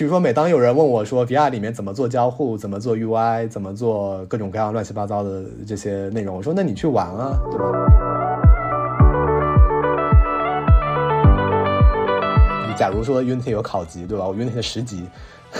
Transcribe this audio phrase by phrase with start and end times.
[0.00, 7.66] 比如说，每当有人问我说 VR 里面怎么做交互，怎么做 UI，怎么做各种各样乱七八糟的这些内容，我说那你去玩啊，对吧？
[12.66, 14.26] 你假如说 Unity 有考级，对吧？
[14.26, 15.04] 我 Unity 十级，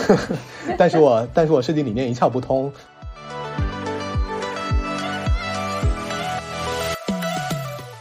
[0.75, 2.73] 但是我但是我设计理念一窍不通。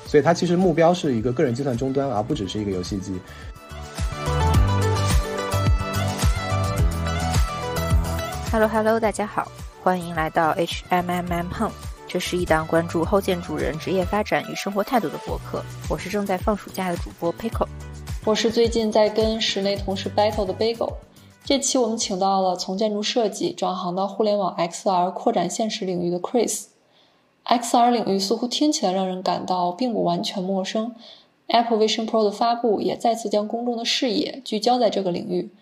[0.06, 3.20] 所以它其实目标是一个个人计算终端，而不只是一个游戏机。
[8.52, 9.46] Hello Hello，大家好，
[9.80, 11.72] 欢迎来到 HMMM Home，
[12.08, 15.62] 这是一档关注后建筑人职业发展与生活态度的博客。
[15.88, 17.64] 我是正在放暑假的主播 Pico，
[18.24, 20.94] 我是最近在跟室内同事 battle 的 Bagel。
[21.44, 26.64] 这期我们请到了从建筑设计转行到互联网 XR 扩展现实领域的 Chris。
[27.44, 30.96] XR 领域似乎听起来让人感到并不完全陌生。
[31.46, 35.52] Apple Vision Pro 的发布也再次将公众的视野聚焦在这个领域。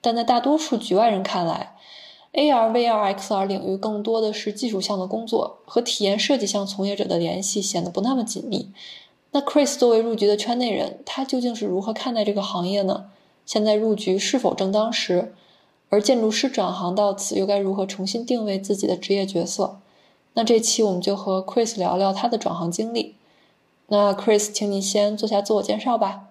[0.00, 1.74] 但在大多数局外人看来
[2.32, 8.70] ，AR、VR、XR 领域更多的是技术项的工作，和体验设计项从业者的联系显得不那么紧密。
[9.32, 13.06] 那 Chris 作为入局的圈内人，他究竟是如何看待这个行业呢？
[13.46, 15.34] 现在入局是否正当时？
[15.88, 19.80] 而建筑师转行到此，又该如何重新定位自己的职业角色？
[20.34, 23.16] 那这期我们就和 Chris 聊聊他的转行经历。
[23.88, 26.26] 那 Chris，请你先做下自我介绍吧。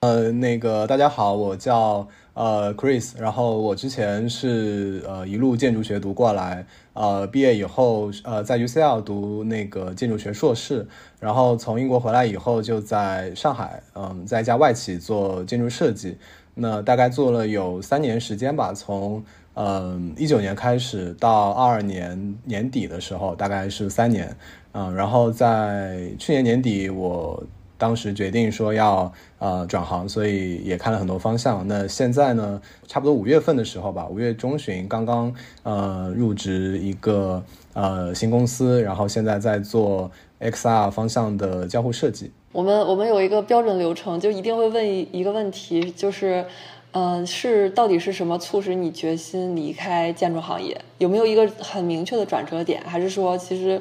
[0.00, 2.08] 呃，那个大家好，我叫
[2.40, 10.86] 呃 Chris，然后我之前是呃一路建筑学读过来，呃毕业以后呃在 UCL 读那个建筑学硕士，
[11.18, 16.16] 然后从英国回来以后就在上海，嗯，在一家外企做建筑设计，
[16.54, 19.22] 那大概做了有三年时间吧，从。
[19.54, 24.34] 嗯，一九年开始到二二年年底的时候，大概是三年。
[24.72, 27.42] 嗯，然后在去年年底，我
[27.80, 31.66] 当时决定说要呃转行，所以也看了很多方向。
[31.66, 42.30] 那现在呢，差不多五月份的时候吧，五月中旬刚刚呃入职一个呃新公司，然后现在在做 XR 方向的交互设计。
[42.52, 46.44] 我们我们有一个标准流程，就一定会问一一个问题，就是。
[46.92, 50.76] 嗯，是到底是什么促使你决心离开建筑行业？
[50.98, 52.82] 有没有一个很明确的转折点？
[52.84, 53.80] 还是说，其实，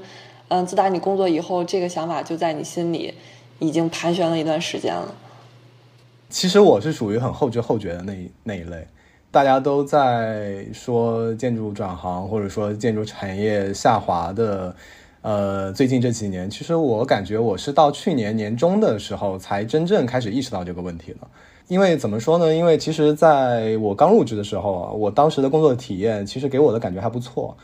[0.49, 3.11] 嗯，自打你工作以后，这个想法就在你心里
[3.59, 5.13] 已经盘旋了一段时间了？
[6.29, 8.87] 其实我是属于很后知后觉的那那一类。
[9.31, 14.75] 大家都在说建筑转行，或者说建筑产业下滑的，
[15.21, 21.27] 呃，最近这几年，其实我感觉我是到去年年中的时候才真正开始意识到这个问题了。
[21.67, 22.55] 因为怎么说呢？
[22.55, 27.55] 因为其实在我刚入职的时候啊，我当时的工作体验其实给我的感觉还不错。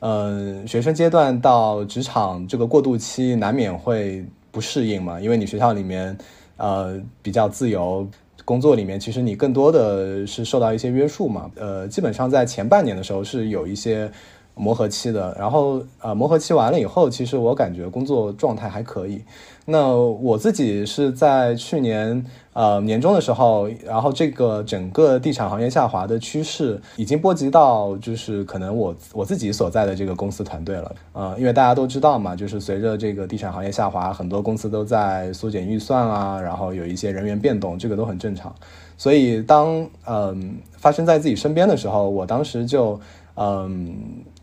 [0.00, 6.16] 嗯，学生阶段到职场这个过渡期难免会不适应嘛，因为你学校里面
[6.56, 8.06] 呃比较自由，
[8.44, 11.50] 工作里面其实你更多的是受到一些约束嘛。
[11.56, 14.10] 呃，基本上在前半年的时候是有一些
[14.54, 19.22] 磨合期的，然后呃磨合期完了以后，其实我感觉工作状态还可以。
[19.70, 30.92] 那我自己是在去年呃年终的时候，然后这个整个地产行业下滑的趋势已经波及到，就是可能我我自己所在的这个公司团队了。
[31.12, 38.52] 呃，因为大家都知道嘛，就是随着这个地产行业下滑，很多公司都在缩减预算啊，然后有一些人员变动，这个都很正常。
[38.98, 43.00] 所以当嗯发生在自己身边的时候，我当时就
[43.36, 43.94] 嗯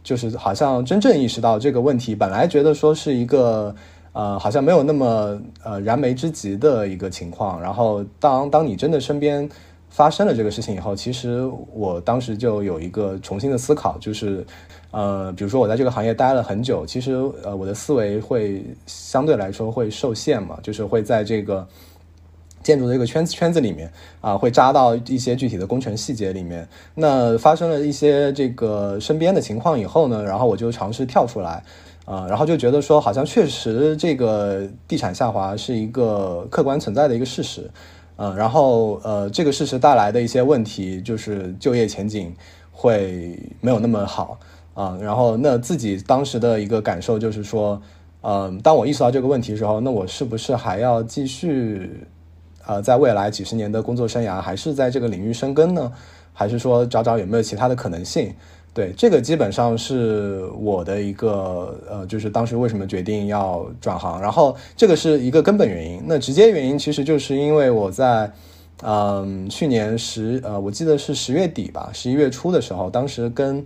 [0.03, 3.75] 就是好像真正意识到这个问题，本来觉得说是一个。
[4.17, 7.61] 呃，好像没有那么呃燃眉之急的一个情况。
[7.61, 9.47] 然后，当当你真的身边
[9.91, 14.43] 发生了这个事情以后，其实我当时就有一个重新的思考，就是，
[14.89, 17.13] 呃，比如说我在这个行业待了很久，其实
[17.43, 21.67] 呃我的思维会相对来说会受限嘛，就是会在这个
[22.63, 23.87] 建筑的这个圈子圈子里面
[24.19, 26.67] 啊，会扎到一些具体的工程细节里面。
[26.95, 31.63] 那发生了一些这个身边的情况以后呢，然后我就尝试跳出来。
[32.07, 37.69] 啊，然后就觉得说，好像确实这个地产下滑是一个客观存在的一个事实，
[38.15, 42.33] 嗯，然后呃，这个事实带来的一些问题就是就业前景
[42.71, 44.39] 会没有那么好
[44.73, 47.81] 啊，然后那自己当时的一个感受就是说，
[48.21, 52.07] 嗯，当我意识到这个问题的时候，那我是不是还要继续
[52.65, 55.91] 呃，在未来几十年的工作生涯还是在这个领域深耕呢，
[56.31, 58.33] 还是说找找有没有其他的可能性？
[58.73, 66.01] 对，这个基本上是我的一个呃，就是当时为什么决定要转行，然后这个是一个根本原因。
[66.05, 68.31] 那直接原因其实就是因为我在
[68.83, 73.65] 嗯去年十呃，我记得是十月底吧，十一月初的时候，当时跟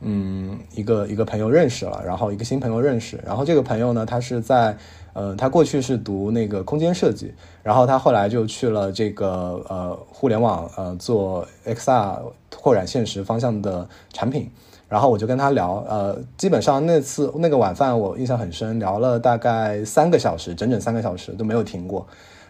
[0.00, 4.76] 嗯一个一个朋友认识了，然后一个新朋友认识，然后这个朋友呢，他是在。
[5.18, 7.34] 呃，他过去是读那个空间设计，
[7.64, 12.20] 然后他后来就去了这个呃互联网呃做 XR
[12.54, 14.48] 扩展现实方向的产品。
[14.88, 22.06] 然后我就跟他聊，呃，基本上那次那个晚饭我印象很深，聊了大概三个小时，整整三个小时都没有停过。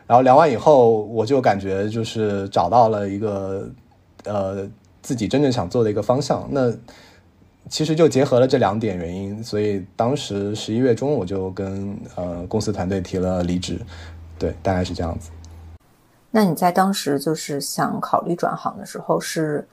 [0.07, 3.67] 然后聊完以后，我就感觉就是找到了一个
[4.25, 4.69] 呃
[5.01, 6.47] 自己真正想做的一个方向。
[6.51, 6.71] 那
[7.69, 13.79] 其实就结合了这两点原因，所以当时十一月中我就跟呃公司团队提了离职。
[14.39, 15.31] 对，大概是这样子。
[16.31, 19.67] 那你在当时就是想考虑转行的时候是？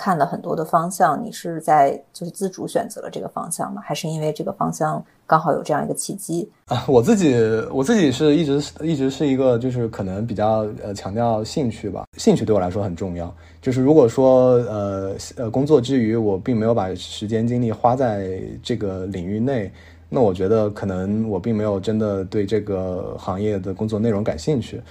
[0.00, 3.82] 看了很多的方向，你是在就是自主选择了这个方向吗？
[3.84, 6.82] 还是因为这个方向刚好有这样一个契机啊？
[6.88, 7.34] 我自己
[7.70, 13.30] 我自己是一直一直是一个就是可能比较呃强调兴趣吧，兴趣对我来说很重要。
[13.60, 19.70] 就是如果说呃呃工作之余我并没有把时间精力花在这个领域内。
[20.12, 24.82] 那我觉得可能我并没有真的对这个行业的工作内容感兴趣。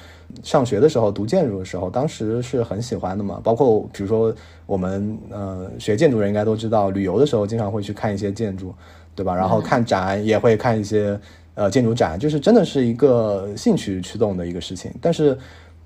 [0.42, 3.42] 上学的时候读建筑的时候，当时是很喜欢的嘛。
[3.44, 4.33] 包括比如说
[4.66, 8.74] 我们呃学建筑人应该都知道，旅游的时候经常会去看一些建筑，
[9.13, 9.36] 对吧？
[9.36, 11.19] 然后看展也会看一些
[11.54, 14.92] 呃建筑展，就是真的是一个兴趣驱动的一个事情。
[15.01, 15.38] 但是。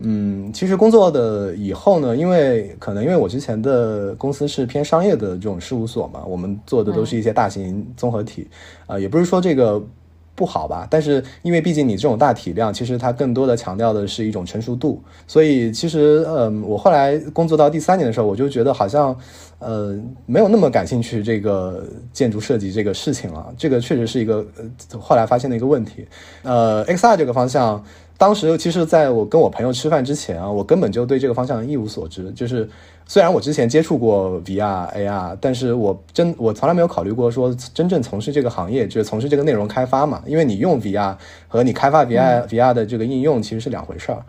[0.05, 8.49] 嗯，其实工作的以后呢，因为可能因为我之前的公司是偏商业的这种事务所嘛，我们做的都是一些大型综合体，
[8.85, 9.81] 啊，也不是说这个
[10.35, 19.15] 不好吧，但是因为毕竟你这种大体量，其实它更多的强调的是一种成熟度，所以其实，嗯，我后来工作到第三年的时候，我就觉得好像，
[19.59, 24.45] 呃，没有那么感兴趣这个建筑设计这个事情了，这个确实是一个
[24.99, 26.05] 后来发现的一个问题，
[26.41, 27.81] 呃，XR 这个方向。
[28.23, 32.31] 当时其实，在我跟我朋友吃饭之前啊，我根本就对这个方向一无所知。
[32.31, 32.69] 就是
[33.05, 40.23] 虽然我之前接触过 VR、AR，但是我真我从来没有考虑过说真正从事这个行业，就是从事这个内容开发嘛。
[40.25, 41.17] 因为你用 VR
[41.49, 44.23] 和你开发 VR、VR 的这个应用其实是两回事儿。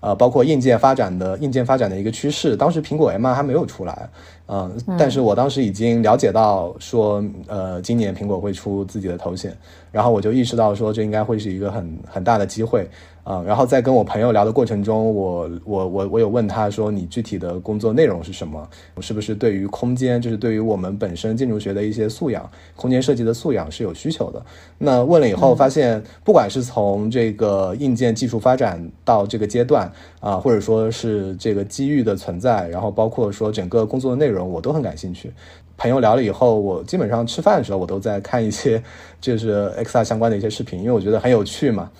[0.00, 4.10] 呃，包括硬件发展的硬件发展的一个趋势，当时苹果 M 还没有出来，
[4.52, 9.56] 嗯，但是我当时已经了解到说，呃，今年苹果会出自己的头显，
[9.92, 12.88] 然后我就意识到说，这应该会是一个很很大的机会。
[13.22, 18.66] 啊，然后在跟我朋友聊的过程中，我我我我有问他说，你具体的工作内容是什么？
[18.98, 24.42] 是不是对于空间，就是对于我们本身建筑学的一些素养，空间设计的素养是有需求的？
[24.78, 35.32] 那问了以后，发现不管是从这个硬件技术发展到这个阶段啊，或者说是这个机遇的存在，然后包括说整个工作的内容，我都很感兴趣。
[35.76, 38.82] 朋友聊了以后，我基本上吃饭的时候，我都在看一些
[39.20, 41.90] 就是 XR 相关的一些视频，因为我觉得很有趣嘛。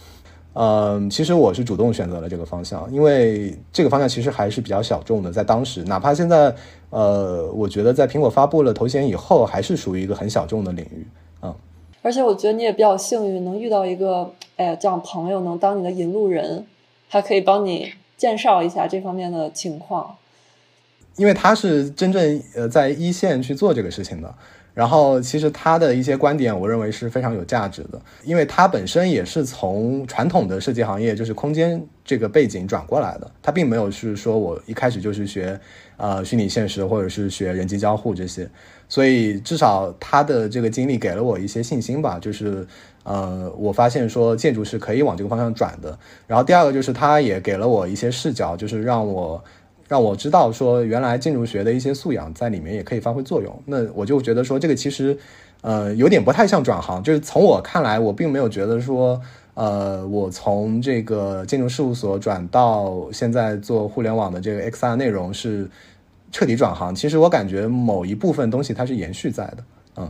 [0.53, 6.53] 嗯，其实我是主动选择了这个方向，因为这个方向其实还是比较小众的，在当时，哪怕现在，
[6.91, 11.07] 呃，我觉得在苹果发布了头显以后，还是属于一个很小众的领域，
[11.43, 11.55] 嗯。
[12.03, 16.67] 而且我觉得你也比较幸运，能遇到一个，哎呀，这样朋友能当你的引路人，
[17.09, 20.17] 他可以帮你介绍一下这方面的情况，
[21.21, 24.35] 因为他是真正呃在一线去做这个事情的。
[24.73, 33.31] 然后，其实他的一些观点，我认为是非常有价值的，因为他本身也是从传统的设计行业，就是空间这个背景转过来的。
[33.43, 35.61] 他并没有是说我一开始就是学，
[35.99, 38.49] 呃，虚拟现实或者是学人机交互这些，
[38.89, 42.67] 所以至少他的这个经历给了我一些信心吧，就是，
[43.03, 45.99] 呃，我发现说建筑是可以往这个方向转的。
[46.27, 49.43] 然后第二个就是他也给了我一些视角，就是让我。
[49.91, 53.53] 让我知道说，原来建筑学的一些素养在里面也可以发挥作用。
[53.67, 55.19] 那我就觉得说，这个其实，
[55.63, 57.03] 呃，有点不太像转行。
[57.03, 59.21] 就是从我看来，我并没有觉得说，
[59.55, 65.69] 呃，我从这个建筑事务所转到现在做互联网的这个 XR 内容是
[66.31, 66.95] 彻底转行。
[66.95, 69.57] 其实我感觉某一部分东西它是延续在的。
[69.97, 70.09] 嗯，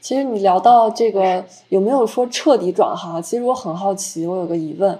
[0.00, 3.22] 其实你聊到这个有没有说彻底转行？
[3.22, 4.98] 其实我很好奇，我有个疑问。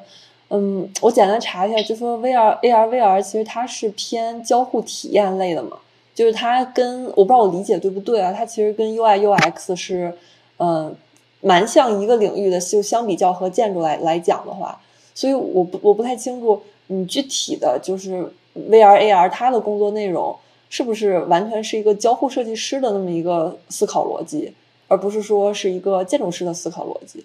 [0.50, 5.76] 嗯，我简单查一下，就说 VR、AR、VR 其实它是偏交互体验类的嘛，
[6.14, 8.32] 就是它跟我不知道我理解对不对啊？
[8.32, 10.14] 它其实跟 UI、UX 是，
[10.58, 10.94] 嗯，
[11.42, 12.58] 蛮像一个领域的。
[12.58, 14.80] 就相比较和建筑来来讲的话，
[15.14, 20.34] 所以我不我不太清楚你具体的就是 VR、AR 它的工作内容
[20.70, 24.52] 是不是完全是一个交互设计师的那么一个思考逻辑，
[24.88, 27.22] 而不是说是一个建筑师的思考逻辑。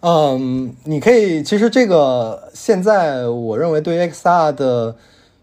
[0.00, 4.94] 嗯，你可以，其实这个现在我认为对 XR 的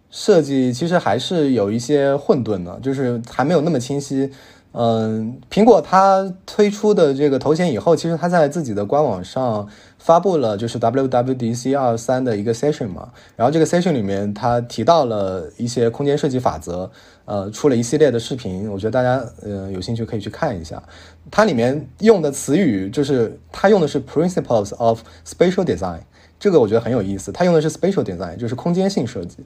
[0.10, 4.32] 设计其实还是有一些混沌的，就是还没有那么清晰。
[4.76, 9.68] 嗯，苹果它推出的这个头显以后，其实它在自己的官网上
[10.00, 16.90] 发布了就是 WWDC 二三的一个 session 嘛，然后这个 session 里面它提到了一些空间设计法则，
[17.26, 20.82] 呃，出了一系列的视频，我觉得大家呃有兴趣可以去看一下。
[21.32, 26.00] 它里面用的词语就是它用的是 principles of spatial design，
[26.38, 27.32] 这个我觉得很有意思。
[27.32, 29.38] 它用的是 spatial design，就是空间性设计。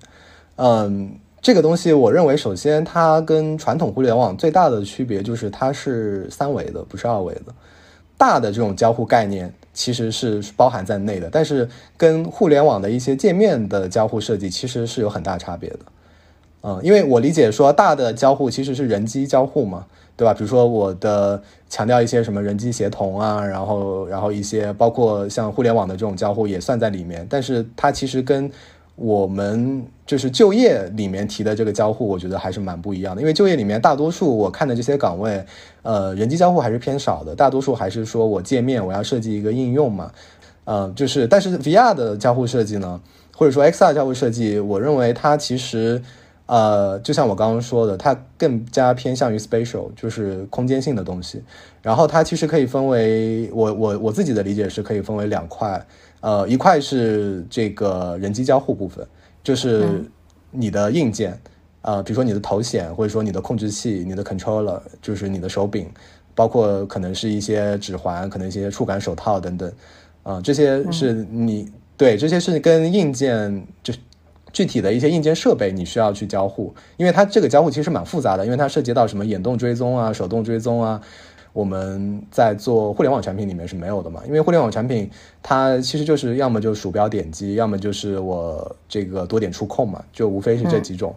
[0.55, 7.53] 嗯，这个东西我认为首先它跟传统互联网最大的区别就是它是三维的，不是二维的。
[8.17, 15.79] 大的这种交互概念其实是包含在内的，但是跟互联网的一些界面的交互设计其实是有很大差别的。
[16.69, 19.85] 嗯，因为我理解说大的交互其实是人机交互嘛，
[20.17, 20.33] 对吧？
[20.33, 28.51] 比如说我的强调一些什么人机协同啊，然后然后一些包括像互联网的这种交互也算在里面，但是它其实跟
[28.97, 33.21] 我们就是就业里面提的这个交互，我觉得还是蛮不一样的。
[33.21, 35.45] 因为就业里面大多数我看的这些岗位，
[35.83, 40.11] 呃，人机交互还是偏少的，大多数还是说我界面我要设计一个应用嘛，
[40.65, 42.99] 呃，就是但是 VR 的交互设计呢，
[43.37, 46.01] 或者说 XR 交互设计，我认为它其实。
[46.47, 51.43] 呃，就像我刚刚说的，它更加偏向于 spatial，就是空间性的东西。
[51.81, 55.85] 然后它其实可以分为，我我我自己的理解是可以分为两块。
[56.21, 59.05] 呃，一块是这个人机交互部分，
[59.43, 59.85] 就是
[60.49, 61.37] 你的硬件，
[61.81, 65.85] 呃，比如说你的头显，或者说你的控制器、你的 controller，就是你的手柄，
[66.33, 69.69] 包括可能是一些指环，可能一些触感手套等等。
[70.23, 73.93] 啊，这些是你对这些是跟硬件就。
[74.57, 80.99] 具体的一些硬件设备你需要去交互，因为它这个交互其实蛮复杂的，因为它涉及到什么眼动追踪啊、手动追踪啊，
[81.53, 84.23] 我们在做互联网产品里面是没有的嘛。
[84.25, 85.07] 因为互联网产品
[85.43, 91.13] 它其实就是要么就鼠标点击，要么就是我这个多点触控嘛，就无非是这几种。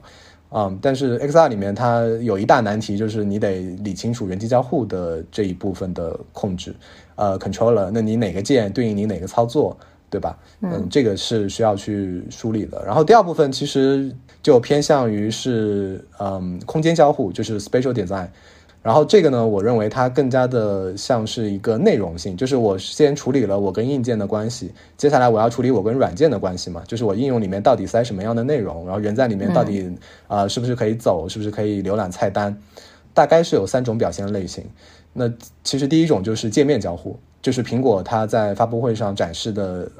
[0.50, 6.74] 嗯，但是 XR 里面它有一大难题，就是你得理清楚人机交互的这一部分的控制，
[7.14, 9.74] 呃，controller，那你哪个键对应你哪个操作？
[10.10, 10.36] 对吧？
[10.60, 12.82] 嗯，这个是需要去梳理的。
[12.84, 18.28] 然后第二部分其实就偏向于是嗯空间交互，就是 spatial design。
[18.82, 29.94] 然后这个呢，我认为它更加的像是一个内容性，就是我先处理了我跟硬件的关系，接下来我要处理我跟软件的关系嘛，就是我应用里面到底塞什么样的内容，然后人在里面到底
[30.26, 32.56] 啊是不是可以走，是不是可以浏览菜单，
[33.12, 34.64] 大概是有三种表现类型。
[35.12, 35.30] 那
[35.62, 37.18] 其实第一种就是界面交互。
[37.42, 39.90] 就是苹果它在发布会上展示的，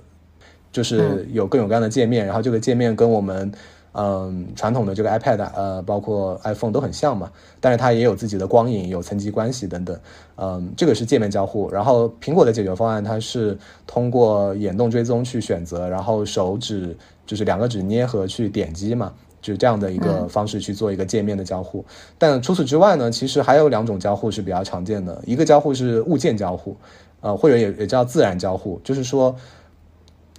[0.73, 3.51] 就是有各种各样的界面，然后这个界面跟我们
[3.93, 7.31] 嗯传统的这个 iPad 呃包括 iPhone 都很像嘛，
[7.61, 9.99] 但是它也有自己的光影、有层级关系等等，
[10.37, 11.71] 嗯，这个是界面交互。
[11.71, 19.13] 然后苹果的解决方案它是通过眼动追踪去选择，然后手指就是两个指捏合去点击嘛。
[19.43, 21.83] 就这样的一个方式去做一个界面的交互，
[22.19, 25.19] 但除此之外呢，其实还有两种交互是比较常见的。
[25.25, 26.77] 一个交互是物件交互，
[27.21, 29.37] 呃，或者也也叫自然交互，就是说，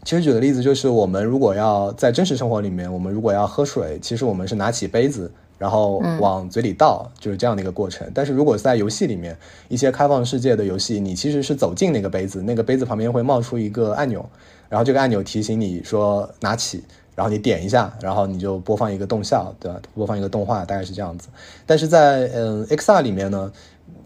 [0.03, 8.09] 其实举个例子，就是我们如果要在真实生活里面，我们如果要喝水，其实我们是拿起杯子，然后往嘴里倒，就是这样的一个过程。
[8.13, 9.37] 但是如果在游戏里面，
[9.69, 14.27] 一些开放世界的游戏，你其实是走进那个杯子，那个杯子旁边会冒出一个按钮，
[14.69, 16.83] 然后这个按钮提醒你说拿起。
[17.13, 19.79] 然后你点一下，然后你就播放一个动效，对吧？
[19.93, 21.27] 播放一个动画，大概是这样子。
[21.67, 23.51] 但是在嗯 XR 里面呢，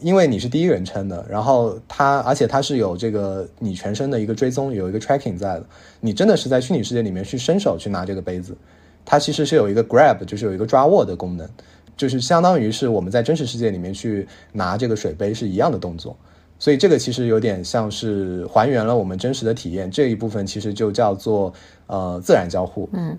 [0.06, 5.66] 因为你是第一人称的，然后它而且它是有这个你全身的一个追踪，有一个 tracking 在的。
[6.00, 8.56] 你真的是在虚拟世界里面去伸手去拿这个杯子，
[9.04, 11.50] 它其实是有一个 grab，就是有一个抓握的功能，
[11.98, 16.16] 就是相当于是我们在真实世界里面去拿这个水杯是一样的动作。
[16.60, 21.52] 所以这个其实有点像是还原了我们真实的体验，这一部分其实就叫做
[21.88, 23.18] 呃自然交互，嗯，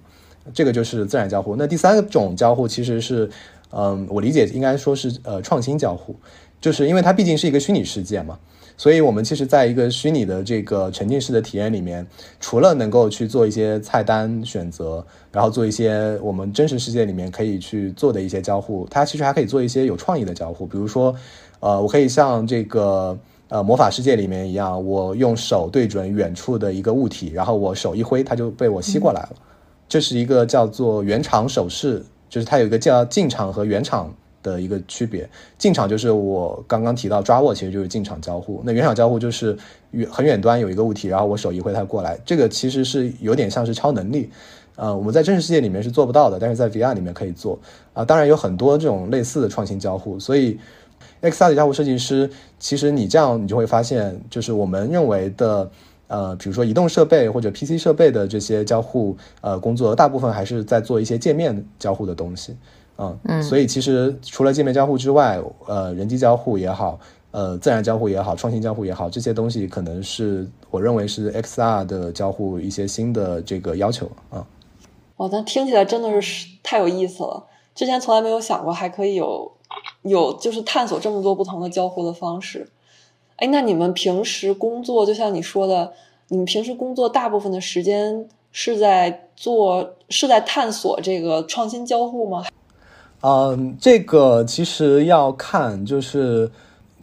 [0.55, 1.57] 这个就是自然交互。
[1.57, 3.28] 那第三种交互其实是，
[3.70, 6.16] 嗯，我理解应该说是呃创新交互，
[6.61, 8.38] 就是因为它毕竟是一个虚拟世界嘛，
[8.76, 12.06] 所以我们其实在一个虚拟的这个沉浸式的体验里面，
[12.40, 21.14] 除了能够去做一些菜单选择，然后做一些我们真实世界里面可以去做的一些交互，它其实还可以做一些有创意的交互，比如说。
[21.58, 23.18] 呃，我可以像这个
[23.49, 29.30] 呃魔法世界里面一样，我用手对准远处的一个物体，然后我手一挥，它就被我吸过来了。
[29.88, 35.28] 这是一个叫做原场手势，就是它有一个叫进场和原场的一个区别。
[35.59, 38.62] 进场就是我刚刚提到抓握，其实就是进场交互。
[38.64, 39.56] 那原场交互就是
[39.92, 42.18] 远很远端有一个物体，然后我手一挥它过来。
[42.25, 44.30] 这个其实是有点像是超能力。
[44.76, 47.59] 呃，我们在真实世界里面是做不到的，但是在 VR 里面可以做。
[47.95, 50.59] 啊，当然有很多这种类似的创新交互，所以。
[51.23, 55.68] XR 的交互设计师，其实你这样你就会发现，就是我们认为的，
[56.08, 62.56] 呃，比如说移动设备或者 PC 设备的这些交互，呃，工作大部分还是在做一些界面交互的东西，
[62.96, 66.98] 嗯，所以其实除了界面交互之外，呃，人机交互也好，
[67.30, 74.46] 呃，自然交互也好，创新交互也好，这些东西可能是我认为是 XR 的交互一些新的这个要求啊。
[75.16, 79.50] 哦，那听起来真的是太有意思了，之前从来没有想过还可以有
[80.02, 82.70] 有就是探索这么多不同的交互的方式。
[83.37, 85.93] 哎，那你们平时工作，就像你说的，
[86.28, 92.45] 你们平时工作大部分的时间是在做，是在探索这个创新交互吗？
[93.21, 96.50] 嗯，这个其实要看，就是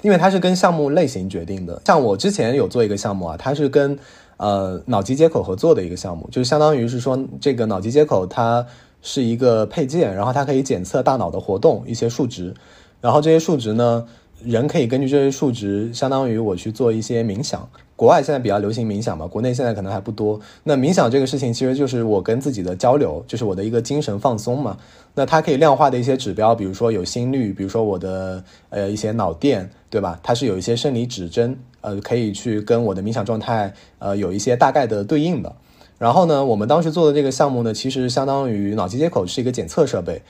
[0.01, 1.81] 因为它是跟项目类型决定的。
[1.85, 3.97] 像我之前有做一个项目啊，它是跟
[4.37, 8.65] 呃脑机接口合作的一个项目，就相当于是说这个脑机接口它
[9.01, 12.53] 是一个配件，然后它可以检测大脑的活动一些数值，
[13.01, 14.05] 然后这些数值呢，
[14.41, 17.69] 人可以根据这些数值，相当于我去做一些冥想。
[17.95, 20.39] 国外现在比较流行冥想嘛，国内现在可能还不多。
[20.63, 24.77] 那冥想这个事情其实就是我跟自己的交流，就是我的一个精神放松嘛。
[25.13, 30.19] 那它可以量化的一些指标，比如说有心率，比如说我的呃一些脑电，对吧？
[30.23, 35.55] 它是有一些生理指针，呃，可以去跟我的冥想状态呃有一些大概的对应的。
[35.99, 40.21] 然后呢，我们当时做的这个项目呢，其实相当于脑机接口是一个检测设备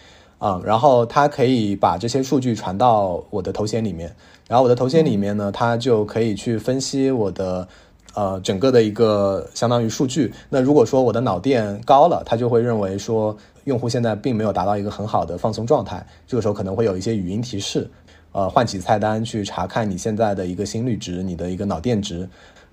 [0.43, 4.13] 啊，然后它可以把这些数据传到我的头衔里面。
[4.49, 7.65] 然后我的头衔里面呢，它就可以去分析我的，
[8.13, 10.33] 呃，整个的一个相当于数据。
[10.49, 16.05] 那如果说我的脑电高了，它就会认为说用户现在并没有达到一个很好的放松状态。
[16.27, 17.89] 这个时候可能会有一些语音提示，
[18.33, 22.27] 呃，唤起菜单去查看你现在的一个心率值、你的一个脑电值，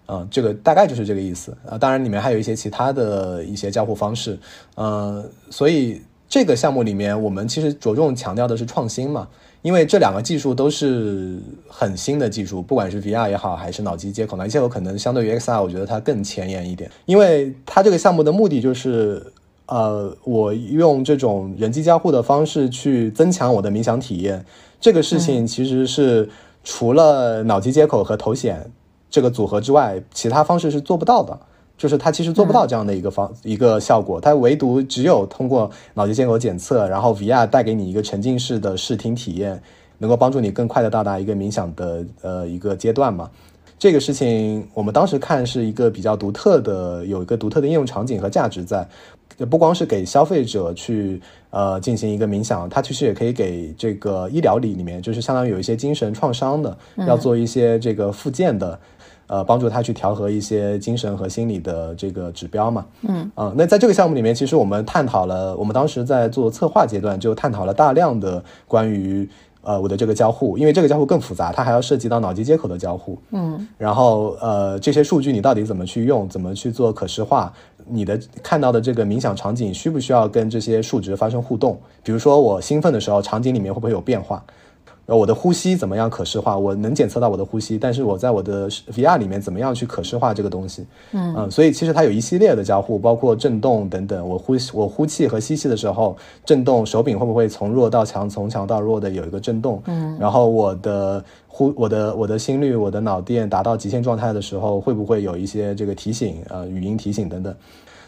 [0.06, 1.56] 呃，这个大概就是这个意思。
[1.64, 4.36] 啊，当然里面还有一些其他的一些交互方式，
[4.74, 9.28] 呃，所以这个项目里面我们其实着重强调的是创新嘛。
[9.62, 16.90] 因为这两个技术都是很新的技术，不管是 VR 也好，还是脑机接口，脑机接口可能相对于 XR，我觉得它更前沿一点。
[17.04, 19.22] 因为它这个项目的目的就是，
[19.66, 24.42] 呃，我用这种人机交互的方式去增强我的冥想体验。
[24.80, 26.30] 这个事情其实是
[26.64, 28.70] 除了脑机接口和头显
[29.10, 31.38] 这个组合之外，其他方式是做不到的。
[31.80, 39.58] 就是它其实做不到这样的一个方一个效果，它唯独只有通过脑机接口检测，然后 VR 带给你一个沉浸式的视听体验，
[39.96, 43.30] 能够帮助你更快的到达一个冥想的呃一个阶段嘛。
[43.78, 48.86] 这个事情我们当时看是一个比较独特的，有一个独特的应用场景和价值在，
[49.48, 51.18] 不光是给消费者去
[51.48, 56.76] 呃进行一个冥想，它其实也可以给这个医疗里里面，就是相当于有一些精神创伤的，
[57.08, 58.78] 要做一些这个复健的。
[59.30, 62.84] 呃，帮助他去调和一些精神和心理的这个指标嘛。
[63.02, 69.28] 嗯啊，那在这个项目里面，其实我们探讨了，我们当时在做策划阶段就探讨了大量的关于
[69.62, 73.16] 呃我的这个交互，因为这个交互更复杂，它还要涉及到脑机接口的交互。
[73.30, 77.52] 嗯，然后呃这些数据你到底怎么去用，怎么去做可视化？
[77.86, 81.78] 你的看到的这个冥想场景需不需要跟这些数值发生互动？
[82.02, 84.44] 比如说我兴奋的时候，场景里面会不会有变化？
[85.16, 86.56] 我的呼吸怎么样可视化？
[86.56, 90.86] 我能检测到我的呼吸，但是我在我的 VR 里面怎么样去可视化这个东西？
[91.12, 94.28] 嗯所以其实它有一系列的交互，包括震动等等。
[94.28, 99.82] 我呼我呼气和吸气的时候，震动手柄会不会从弱到强，从强到弱的有一个震动？
[99.86, 106.36] 嗯，然后我的呼我的我的心率、我的脑电达到极限状态的时候，会不会有一些这个提醒？
[106.48, 107.54] 呃，语音提醒等等。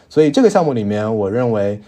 [0.09, 1.81] 所以这个项目里面，我认为。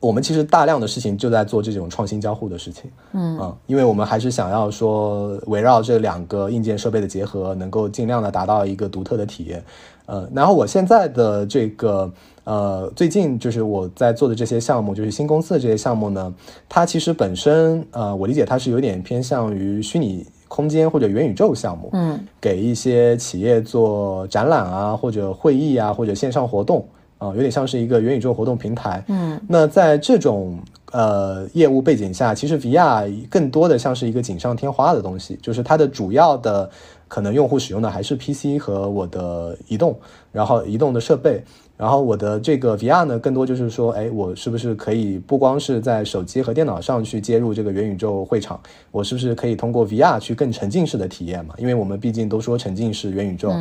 [0.00, 3.36] 我们其实大量的事情就在做这种创新交互的事情，嗯。
[3.38, 9.62] 啊，因为我们还是想要说围绕这两个硬件设备的结合，能够尽量的达到一个独特的体验，
[10.06, 12.10] 呃，然后我现在的这个
[12.44, 16.32] 呃，最近就是我在做的这些项目，就是新公司的这些项目呢，
[16.68, 22.18] 它其实本身呃，我理解它是有点偏向于虚拟空间或者元宇宙项目，嗯。
[22.40, 26.86] 给一些企业做展览啊，或者会议啊，或者线上活动。
[27.18, 29.04] 啊，有点像是一个元宇宙活动平台。
[29.08, 30.58] 嗯，那在这种
[30.92, 36.70] 呃业务背景下，其实 VR 更多的像是一个锦上添花的东西，就是它的主要的
[37.08, 39.98] 可能用户使用的还是 PC 和我的移动，
[40.30, 41.42] 然后移动的设备。
[41.76, 51.54] 然后我的这个 VR 呢，更多就是说，哎，我是不是可以不光是在手机和电脑上去接入这个元宇宙会场，我是不是可以通过 VR 去更沉浸式的体验嘛？
[51.56, 53.54] 因为我们毕竟都说沉浸式元宇宙，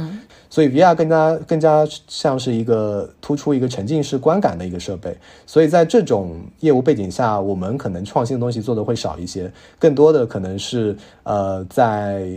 [0.50, 5.16] 所以 VR 更加更加像是一个突出一个沉浸式观感的一个设备。
[5.46, 12.28] 所以在这种业务背景下，我们可能创新的东西做的会少一些，更多的可能是呃在。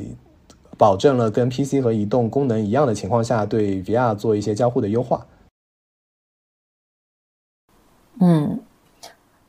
[0.80, 5.26] 保证了跟 PC 和移动功能一样的情况下，对 VR 做一些交互的优化。
[8.18, 8.58] 嗯，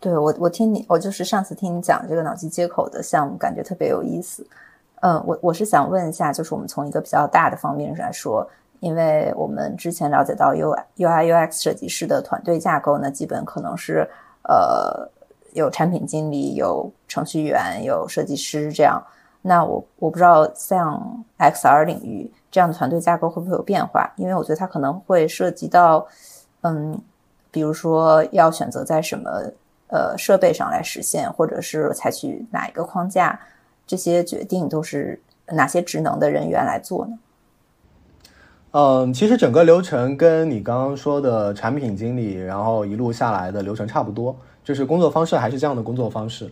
[0.01, 4.45] 对我我听你，我就是上次听你讲这个脑机接口的项目，感觉特别有意思。
[4.99, 8.45] 嗯，我我是想问一下，就是我们从一个比较大的方面来说，
[8.81, 14.05] 因为我们之前了解到 U UI UX 设计师的团队架构呢，基本可能是
[14.43, 15.09] 呃
[15.53, 19.01] 有产品经理、有程序员、有设计师这样。
[19.43, 26.05] 那我我不知道像 XR 领域这样的团队架构会不会有变化，因为我觉得它可能会涉及到，
[26.61, 26.99] 嗯，
[27.49, 29.29] 比如说要选择在什么
[29.87, 33.39] 呃设备上来实现，或者是采取哪一个框架，
[33.87, 37.17] 这些决定都是哪些职能的人员来做呢？
[38.73, 46.49] 嗯，其实整个流程跟你刚刚说的产品经理，然后一路下来的流程差不多，就是工作方式还是这样的工作方式。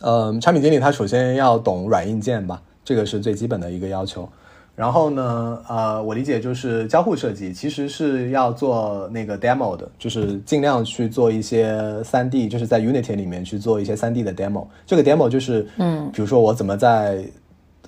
[0.00, 4.28] 嗯，产品经理他首先要懂软硬件吧，这个是最基本的一个要求。
[4.76, 14.66] 然后呢，呃，我理解就是交互设计其实是要做那个 demo 的，就是尽量去做一些三 D，就是在 Unity 里面去做一些三 D 的 demo。
[14.86, 17.24] 这个 demo 就是，嗯，比如说我怎么在。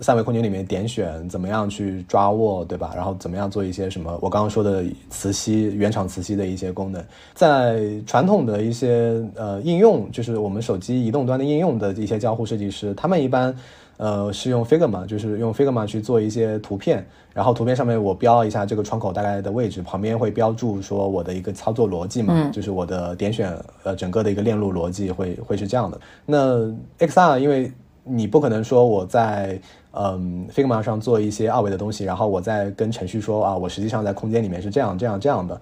[0.00, 2.92] 三维空间里面点选怎么样去抓握，对吧？
[2.96, 4.18] 然后怎么样做一些什么？
[4.20, 13.54] 我刚刚说的磁吸原厂磁吸的一些功能，在传统的一些呃应用，就是我们手机移动端的应用的一些交互设计师，他们一般
[13.98, 26.00] 呃是用 Figma，就是用 Figma 去做一些图片，然后图片上面我标一下这个窗口大概的位置，旁边会标注说我的一个操作逻辑嘛，就是我的点选呃整个的一个链路逻辑会会是这样的。
[26.26, 26.66] 那
[26.98, 27.70] XR 因为
[28.04, 29.60] 你不可能说我在
[29.92, 35.60] 嗯，Figma 上做一些二维的东西，然后我再跟程序说啊，我实际上在空间里面是这样、这样、这样的。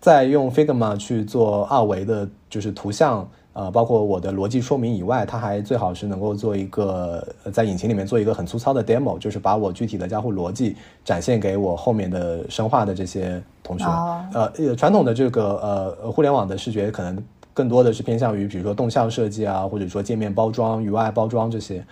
[0.00, 13.84] 再用 Figma 去做二维的，就是图像，呃，包括我的逻辑说明以外，它还最好是能够做一个在引擎里面做一个很粗糙的 demo，就是把我具体的交互逻辑展现给我后面的深化的这些同学。
[14.32, 15.58] 呃，传统的这个
[16.02, 21.84] 呃互联网的视觉可能更多的是偏向于，比如说动效设计啊，或者说界面包装、UI 包装这些。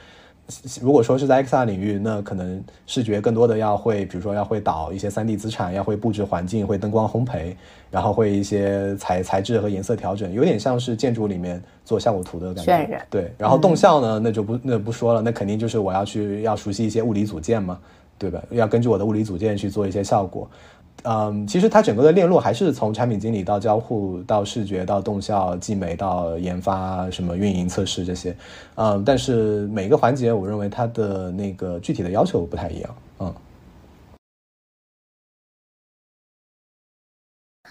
[0.81, 7.55] 如果说是在 XR 领域，那可能视觉更多的要会，比如说要会导一些 3D 资产，要会布置环境，会灯光烘焙，
[7.91, 12.73] 然后会一些材材质和颜色调整，有点像是建筑里面做效果图的感觉。
[12.73, 13.07] 渲染。
[13.11, 17.79] 对，然后动效呢，那就不那不说了，那肯定就是我要去要熟悉一些物理组件嘛，
[18.19, 18.43] 对吧？
[18.51, 20.49] 要根据我的物理组件去做一些效果。
[21.05, 28.37] 嗯，其实它整个的链路还是从产品经理到交互到视觉到动效、技美到研发什么运营测试这些，
[28.75, 33.35] 嗯，但是每个环节我认为它的那个具体的要求不太一样，嗯。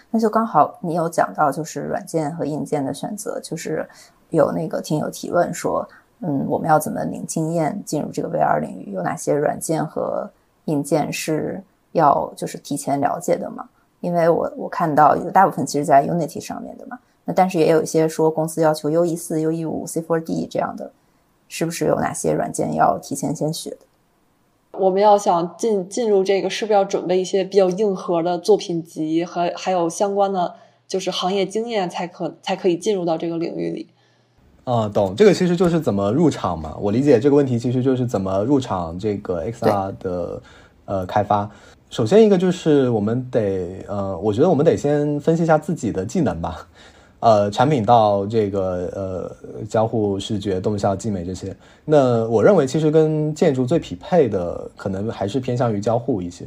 [0.09, 3.87] 那就刚好你有讲到就是软件和硬件的选择，就是
[4.29, 5.87] 有那个听友提问说，
[6.21, 8.93] 嗯，我们要怎么领经验进入这个 VR 领域？
[8.93, 10.31] 有哪些软件和
[10.65, 11.61] 硬件是？
[11.91, 13.67] 要就是提前了解的嘛，
[14.01, 20.91] 因为我我看到有大部分其实在 Unity 上面的嘛，那但是也有一些说公司要求 U E 四、U E 五、C4D 这样的，
[21.47, 23.77] 是不是有哪些软件要提前先学的？
[24.73, 30.53] 我们要想进进入这个，是不是要准备一些比较硬核的作品集和还有相关的
[30.87, 33.87] 就是行业经验，才可才可以进入到这个领域里？
[34.65, 36.77] 啊，懂，这个其实就是怎么入场嘛。
[36.79, 40.41] 我理解这个问题其实就是怎么入场这个 XR 的
[40.85, 41.49] 呃开发。
[41.89, 46.67] 首先一个就是我们得呃，我觉得我们得先分析一下自己的技能吧，
[47.21, 51.55] 呃，产品到这个呃交互、视觉、动效、技美这些。
[51.85, 56.43] 那我认为其实跟建筑最匹配的，可能还是偏向于交互一些，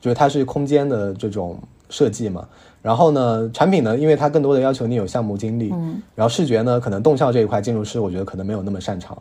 [0.00, 1.58] 就是它是空间的这种
[1.90, 2.46] 设计嘛。
[2.80, 9.20] 然后呢，产品呢，因为它更多的要求你有项目经历，嗯，然后视觉呢，可能动效这一块建筑师我觉得可能没有那么擅长。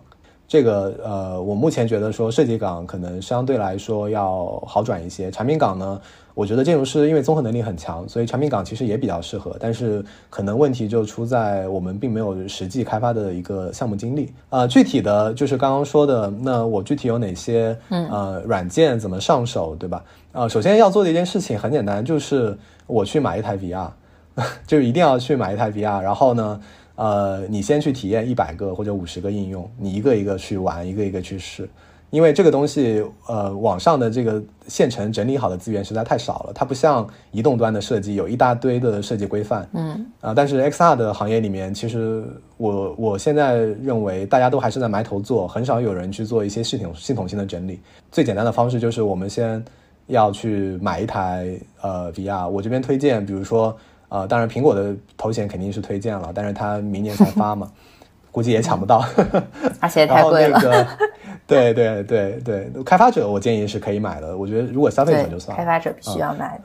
[0.53, 5.31] 这个呃，我目前觉得说设计岗可能相对来说要好转一些。
[5.31, 5.99] 产品岗呢，
[6.35, 9.57] 我觉得建筑师因为综合能力很强，所以产品岗其实也比较适合。
[9.59, 14.31] 但是可能问题就出在我们并没有实际开发的一个项目经历。
[14.51, 20.03] 呃，具体的就是刚刚说的，那我具体有哪些呃软件怎么上手，对吧？
[20.33, 23.87] 呃，首先要做的一件事情很简单，就是我去买一台 VR，
[24.67, 26.61] 就一定要去买一台 VR，然后呢。
[26.95, 31.67] 呃，你先去体验一百个或者五十个应用，你一个一个去玩，一个一个去试，
[32.11, 42.23] 因为这个东西，呃，网上的这个现成整理好的资源实在太少了，它不像移动端的设计有一大堆的设计规范，嗯，啊，但是 XR 的行业里面，其实
[42.57, 47.79] 我我现在认为大家都还是在埋头做，很少有人去做一些系统系统性的整理。
[48.11, 49.65] 最简单的方式就是我们先
[50.05, 53.75] 要去买一台呃 VR，我这边推荐，比如说。
[54.13, 57.67] 啊，当然，苹果的头衔肯定是推荐了，但是它明年才发嘛，
[58.31, 59.03] 估计也抢不到，
[59.81, 60.59] 而且太贵了。
[61.47, 65.63] 对对对对，开发者我建议是可以买的，我觉得如果消费者就算了。
[65.63, 66.63] 开发者必须要买的。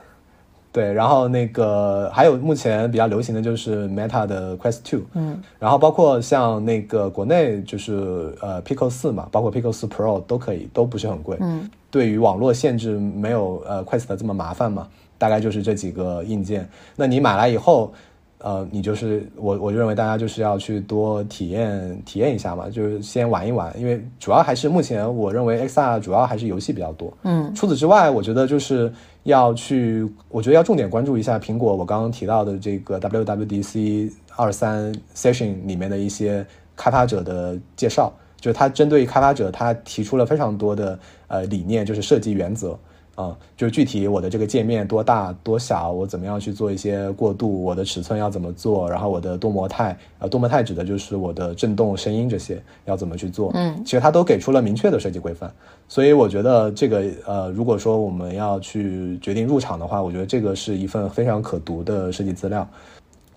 [0.71, 11.39] 对，然后那个还有目前比较流行的就是 Meta 的 Quest Two，嗯，然后包括像那个国内就是呃 Pico 四嘛，包括 Pico 四 Pro 都可以，都不是很贵。
[11.41, 14.87] 嗯，对于网络限制没有呃 Quest 这么麻烦嘛。
[15.19, 16.67] 大概就是这几个硬件。
[16.97, 17.93] 那你买来以后，
[18.39, 27.13] 呃，你就是我，我就认为大家就是要去多体验体验一下嘛，就是先玩一玩，因为主要还是目前我认为 XR 主要还是游戏比较多。
[27.25, 28.93] 嗯，除此之外，我觉得就是
[29.25, 42.79] 要去，我觉得要重点关注一下苹果我刚刚提到的这个 WWDC 二三 session 里面的一些开发者的介绍，就是他针对开发者，他提出了非常多的呃理念，就是设计原则。
[43.19, 53.51] 啊，就是具体我的这个界面多大多小，我怎么样去做一些过渡，我的尺寸要怎么做，然后我的多模态，呃，多模态指的就是我的震动、声音这些要怎么去做。
[53.55, 55.53] 嗯，其实它都给出了明确的设计规范，
[55.89, 62.65] 所以我觉得这个呃，如果说我们要去决定入场的话，我觉得这个是一份非常可读的设计资料。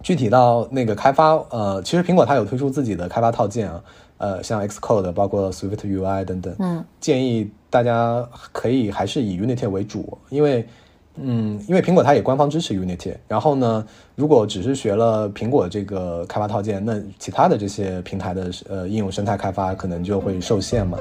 [0.04, 3.84] 具体到那个开发，呃，其实苹果它有推出自己的开发套件啊。
[4.18, 10.68] 呃，像 Xcode，包括 Swift UI 等等，嗯，建议大家可以还是以 Unity 为主，因为，
[11.16, 13.16] 嗯，因为苹果它也官方支持 Unity。
[13.30, 20.98] 然后呢，如果只是学了苹果这个开发套件，那其他的这些平台的呃应用生态开发可能就会受限嘛。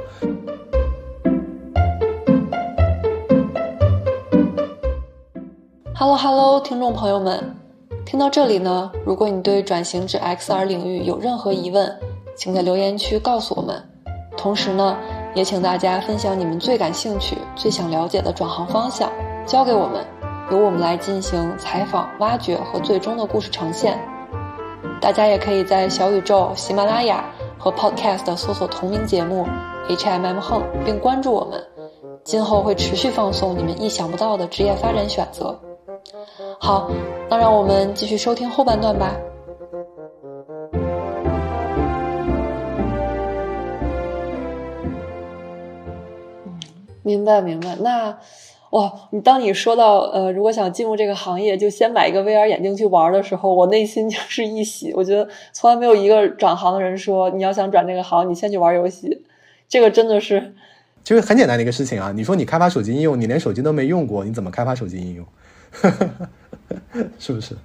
[5.92, 7.52] Hello Hello，听众朋友们，
[8.06, 11.92] 听到这里呢，如果你对转型至 XR 领域有任何疑问，
[12.37, 13.83] 请在留言区告诉我们，
[14.37, 14.96] 同时呢，
[15.34, 19.10] 也请大家分享你们最感兴趣、最想了解的转行方向，
[19.46, 20.04] 交给我们，
[20.50, 23.98] 由我们来进行采访、挖掘和最终的故事呈现。
[25.00, 27.24] 大家也可以在小宇宙、喜马拉雅
[27.58, 29.46] 和 Podcast 搜索同名节目
[29.88, 31.64] HMM 横并关注我们，
[32.24, 35.58] 今后会持续放送你们意想不到的职业发展选择。
[36.58, 36.90] 好，
[37.30, 39.12] 那让我们继续收听后半段吧。
[47.16, 48.16] 明白明白，那
[48.70, 54.92] 哇，你当你说到呃，如果想进入这个行业，就先买一个 VR 眼镜去玩的时候，我内心 就是一喜。
[54.94, 59.25] 我觉得从来没有一个转行的人说，你要想转这个行，你先去玩游戏。
[59.68, 60.55] 这个真的是，
[61.03, 62.12] 就是很简单的一个事情啊。
[62.14, 65.27] 你说你开发手机应用，你连手机都没用过，你怎么开发手机应用？
[67.18, 67.57] 是不是？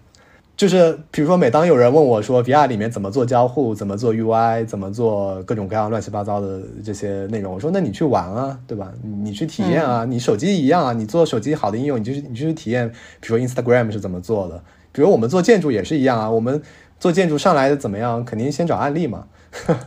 [0.57, 8.89] 就是比如说，每当有人问我说 VR 里面怎么做交互，怎么做 UI，怎么做各种各样乱七八糟的这些内容，我说那你去玩啊，对吧？
[9.03, 12.89] 你去体验啊，你手机一样啊，你做手机好的应用，你就是你就是体验，
[13.19, 14.63] 比如说 Instagram 是怎么做的，
[14.93, 16.61] 比如我们做建筑也是一样啊，我们
[16.99, 19.27] 做建筑上来的怎么样，肯定先找案例嘛，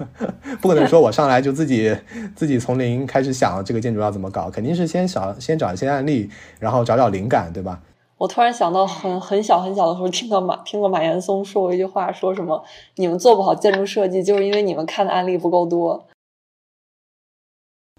[0.61, 1.97] 不可能说我上来就自己
[2.37, 6.29] 自己从零开始想这个建筑要怎么搞，肯定是先找先找一些案例，
[6.61, 7.81] 然后找找灵感，对吧？
[8.19, 12.65] 我突然想到，很很小很小的时候，听到马听过马岩松说过一句话，说什么
[12.97, 16.05] “你们做不好建筑设计，就是因为你们看的案例不够多”。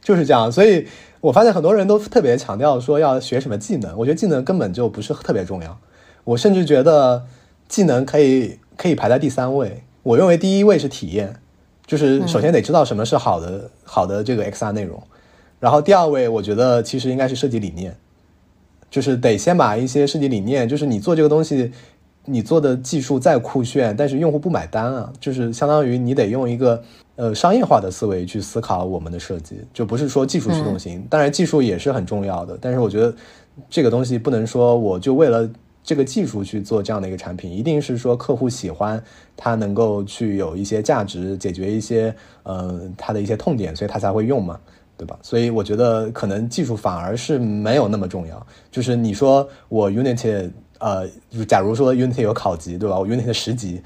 [0.04, 0.86] 就是这样，所以
[1.22, 5.78] 我发现很多人都特别强调说要学什么技能，我觉得技能根本就不是特别重要。
[6.26, 7.26] 我甚至觉得
[7.70, 9.84] 技能可以可以排在第三位。
[10.04, 11.40] 我认为第一位是体验，
[11.86, 15.02] 就是首先得知道什么是好的好的这个 XR 内容，
[15.60, 17.96] 然后第二位我觉得其实应该是设计理念。
[18.90, 21.72] 就是得先把一些设计理念，就是你做这个东西，
[22.26, 25.12] 你做的技术再酷炫，但是用户不买单啊。
[25.20, 26.84] 就是相当于你得用一个
[27.16, 31.06] 呃商业化的思维去思考我们的设计，就不是说技术驱动型。
[31.10, 33.14] 当然技术也是很重要的，但是我觉得
[33.70, 35.50] 这个东西不能说我就为了
[35.84, 39.02] 这个技术去做这样的一个产品，一定是说客户喜欢
[39.36, 44.60] 它能够去有一些价值，解决一些呃他的一些痛点，所以他才会用嘛。
[45.00, 45.18] 对吧？
[45.22, 48.46] 所以我觉得可能技术反而是没有那么重要。
[48.70, 51.08] 就是你说我 Unity，呃，
[51.48, 53.00] 假如说 Unity 有考级，对吧？
[53.00, 53.82] 我 Unity 的十级，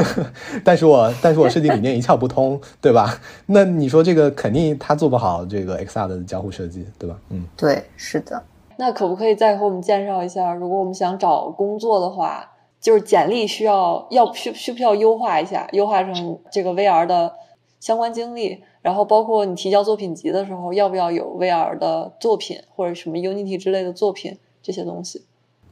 [0.64, 3.20] 但是我但是我设计理念一窍不通，对吧？
[3.44, 7.18] 那你说这个肯定他做不好这个 XR 的交互设计，对吧？
[7.28, 8.42] 嗯，对，是的。
[8.78, 17.32] 那可不可以再和我们介绍一下，如果我们想找工作的话，就是简历需要要需需不需要优化一下，优化成这个 VR 的
[17.80, 18.62] 相关经历？
[18.86, 25.22] 然后包括你提交作品集的时候，要不要有 VR 的作品或者什么 Unity 之类的作品这些东西？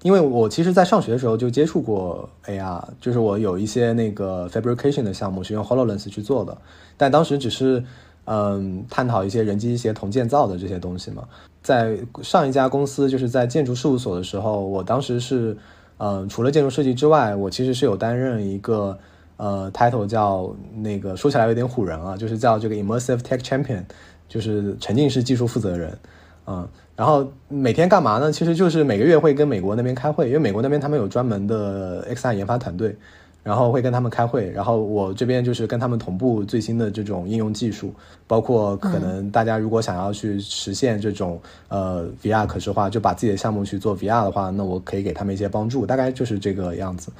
[0.02, 6.58] 因为我其实，在上学的时候就接触过 AR，就是我有一些那个 fabrication 的项目是用 Hololens 去做的，
[6.96, 7.84] 但当时只是
[8.24, 11.22] 嗯探讨一些人机协同建造的这些东西嘛。
[11.62, 15.56] 在上一家公司，就是在建筑事务所的时候，我当时是
[15.98, 18.98] 嗯除了建筑设计之外，我其实是有担任一个。
[19.36, 23.82] 呃，title 叫那个说起来有点唬人啊，就是叫这个 immersive tech champion，
[24.28, 25.98] 就是沉浸式技术负责人，
[26.46, 28.30] 嗯，然后每天干嘛呢？
[28.30, 32.96] 其实就是每个月会跟美国那边开会，因为美国那边他们有专门的 XR 研发团队，
[33.42, 37.92] 然后会跟他们开会，然后我这边就是跟他们同步最新的这种应用技术，
[38.26, 47.10] 包括可能大家如果想要去实现这种呃 VR 可视化，就把自己的项目去做 VR 的话，那我可以给他们一些帮助，大概就是这个样子。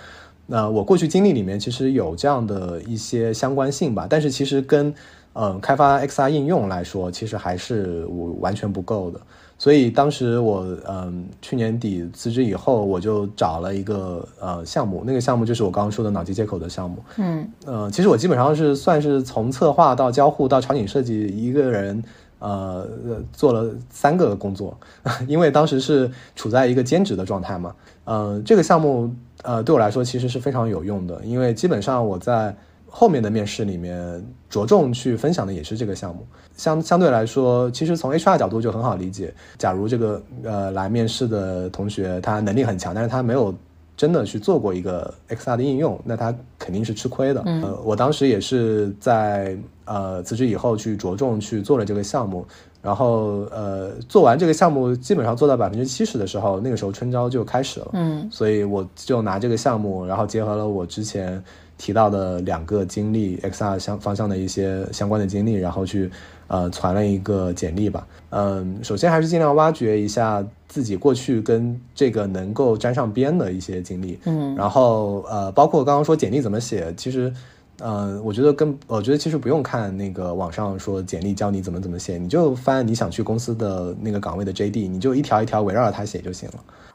[0.47, 4.93] 那我过去经历里面其实有这样的一些相关性吧，但是其实跟
[5.33, 9.21] 嗯开发 XR 应用来说，其实还是我完全不够的。
[9.57, 16.99] 所以当时我嗯去年底辞职以后，我就找了一个呃项目，那个项目就是我刚刚说的脑机接口的项目。
[17.17, 22.03] 嗯呃，其实我基本上是算是从策划到交互到场景设计一个人。
[22.41, 22.87] 呃，
[23.33, 24.77] 做了三个工作，
[25.27, 27.75] 因为当时是处在一个兼职的状态嘛。
[28.05, 29.11] 呃，这个项目
[29.43, 32.55] 呃对我来说其实是非常有用的，因为基本上我在
[32.89, 36.25] 后面的面试里面着重去分享的也是这个项目。
[36.57, 39.35] 相相对来说，其实从 HR 角度就很好理解。
[39.59, 43.53] 假如这个呃来面试的同学他能力很强，但是他没有
[43.97, 47.43] 真的去做过一个 XR 的应用，那他肯定是吃亏的。
[47.47, 52.47] 嗯呃，我当时也是在呃辞职以后去着重去做了这个项目，
[52.85, 57.89] 然后呃做完这个项目，基本上做到百分之七十的时候，那个时候春招就开始了。
[57.95, 61.43] 嗯所以我就拿这个项目，然后结合了我之前
[61.79, 66.11] 提到的两个经历，XR 相方向的一些相关的经历，然后去
[66.47, 68.07] 呃传了一个简历吧。
[68.29, 77.33] 嗯，首先还是尽量挖掘一下自己过去跟这个能够沾上边的一些经历，嗯然后呃，包括刚刚说简历怎么写，其实。
[77.79, 86.55] 嗯，我觉得跟我觉得其实不用看那个网上说简历教你怎么怎么写，你就翻你想去公司的那个岗位的 JD，你就一条一条围绕着它写就行了。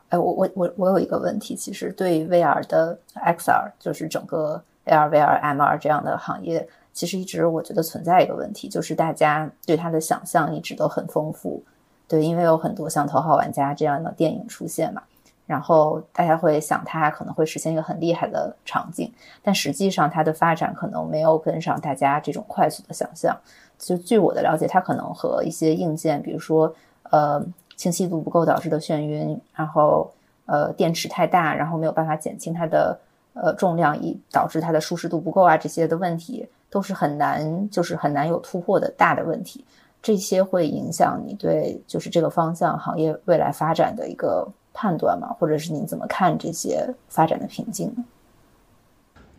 [0.09, 11.61] 哎，我我我我有一个问题，其实对 VR 的 XR，就是整个 AR、VR、MR 这样的行业，其实一直我觉得存在一个问题，就是大家对它的想象一直都很丰富，
[12.07, 15.03] 对，因为有很多像《头号玩家》这样的电影出现嘛，
[15.49, 23.35] 然后大家会想它可能会实现一个很厉害的场景，但实际上它的发展可能没有跟上大家这种快速的想象。
[23.79, 26.71] 就据我的了解，它可能和一些硬件，比如说
[27.09, 27.43] 呃
[27.75, 30.13] 清晰度不够导致的眩晕，然后
[30.45, 32.99] 呃电池太大，然后没有办法减轻它的
[33.33, 39.65] 呃重量，以导致它的舒适度不够啊，这些的问题都是很难，就是很难有突破的大的问题。
[39.99, 44.47] 这些会影响你对就是这个方向行业未来发展的一个
[44.81, 45.35] 判断吗？
[45.37, 48.05] 或者是你怎么看这些发展的瓶颈呢？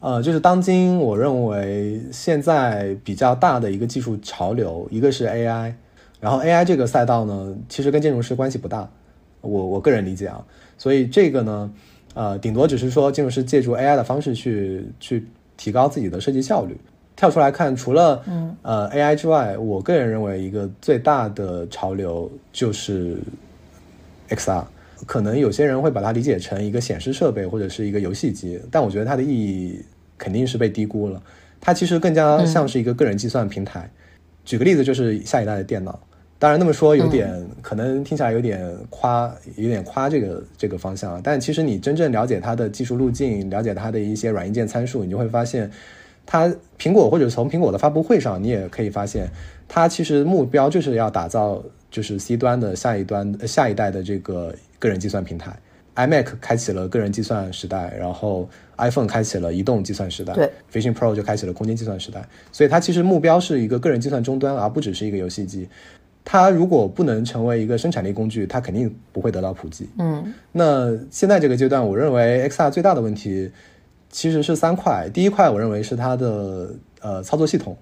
[0.00, 5.72] 呃，就是当今我认为现在比较大的一个技术潮流，一个是 AI，
[6.20, 8.86] 然后 AI 这个赛道呢，其实跟建筑师关系不大，
[9.40, 10.44] 我我个人理解啊，
[10.76, 11.72] 所以这个呢，
[12.12, 15.26] 呃，顶多只是说建筑师借助 AI 的方式去去
[15.56, 16.78] 提高自己的设计效率。
[17.16, 23.16] 跳出来看，除了嗯呃 AI 之外，我个人认为一个最大的潮流就是
[24.28, 24.64] XR。
[25.06, 29.82] 可能有些人会把它理解成一个显示设备或者是一个游戏机，但我觉得它的意义
[30.18, 31.22] 肯定是被低估了。
[31.60, 33.90] 它其实更加像是一个个人计算平台。
[34.44, 36.00] 举个例子，就是下一代的电脑。
[36.38, 41.20] 当然，那么说有点、可能听起来有点夸，有点夸这个这个方向。
[41.22, 45.70] 但其实你真正了解它的技术路径，了解它的一些软硬件参数，你就会发现，
[46.24, 49.28] 它苹果或者从苹果的发布会上，你也可以发现，
[49.68, 55.56] 它其实目标就是要打造就是 C 端的下一端呃下一代的这个个人计算平台。
[55.96, 58.48] iMac 开启了个人计算时代，然后
[58.78, 62.26] iPhone 开启了移动计算时代，对，Vision Pro 就开启了空间计算时代。
[62.52, 65.68] 所以它其实目标是一个个人计算终端，而不只是一个游戏机。
[66.24, 69.90] 它如果不能成为一个生产力工具，它肯定不会得到普及。
[69.98, 73.50] 嗯那现在这个阶段，我认为 XR 最大的问题
[74.08, 75.10] 其实是三块。
[75.12, 77.76] 第一块，我认为是它的呃操作系统。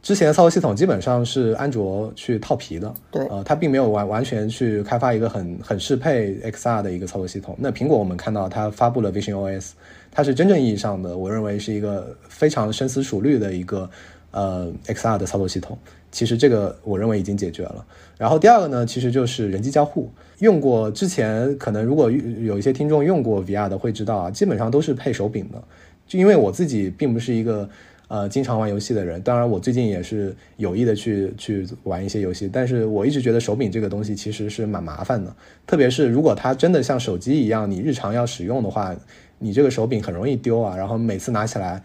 [0.00, 7.56] 之前的操作系统基本上是安卓去套皮的，对呃，它并没有完完全去开发一个很很适配 XR 的一个操作系统。
[7.58, 9.70] 那苹果我们看到它发布了 Vision OS，
[10.10, 13.90] 它是真正意义上的，我认为是一个非常深思熟虑的一个
[14.30, 15.76] 呃 XR 的操作系统。
[16.10, 17.84] 其实这个我认为已经解决了。
[18.16, 20.10] 然后第二个呢，其实就是人机交互。
[20.38, 25.62] 用过之前，可能如果有一些听众用过 VR 的会知道啊，基本上都是配手柄的。
[26.06, 27.68] 就因为我自己并不是一个
[28.08, 35.34] 呃经常玩游戏的人，当然我最近也是有意的去去玩一些游戏，但是我一直觉得手柄这个东西其实是蛮麻烦的，
[35.66, 38.94] 特别是如果它真的像手机一样，你日常要使用的话，
[39.38, 41.82] 你这个手柄很容易丢啊，然后每次拿起来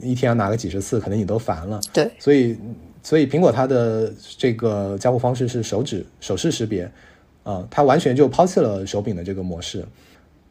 [0.00, 1.80] 一天要拿个几十次，可能你都烦了。
[1.92, 2.56] 对，所以，
[3.02, 6.88] 所以苹果它的这个交互方式是手指手势识别，
[7.42, 9.84] 啊、它完全就抛弃了手柄的这个模式。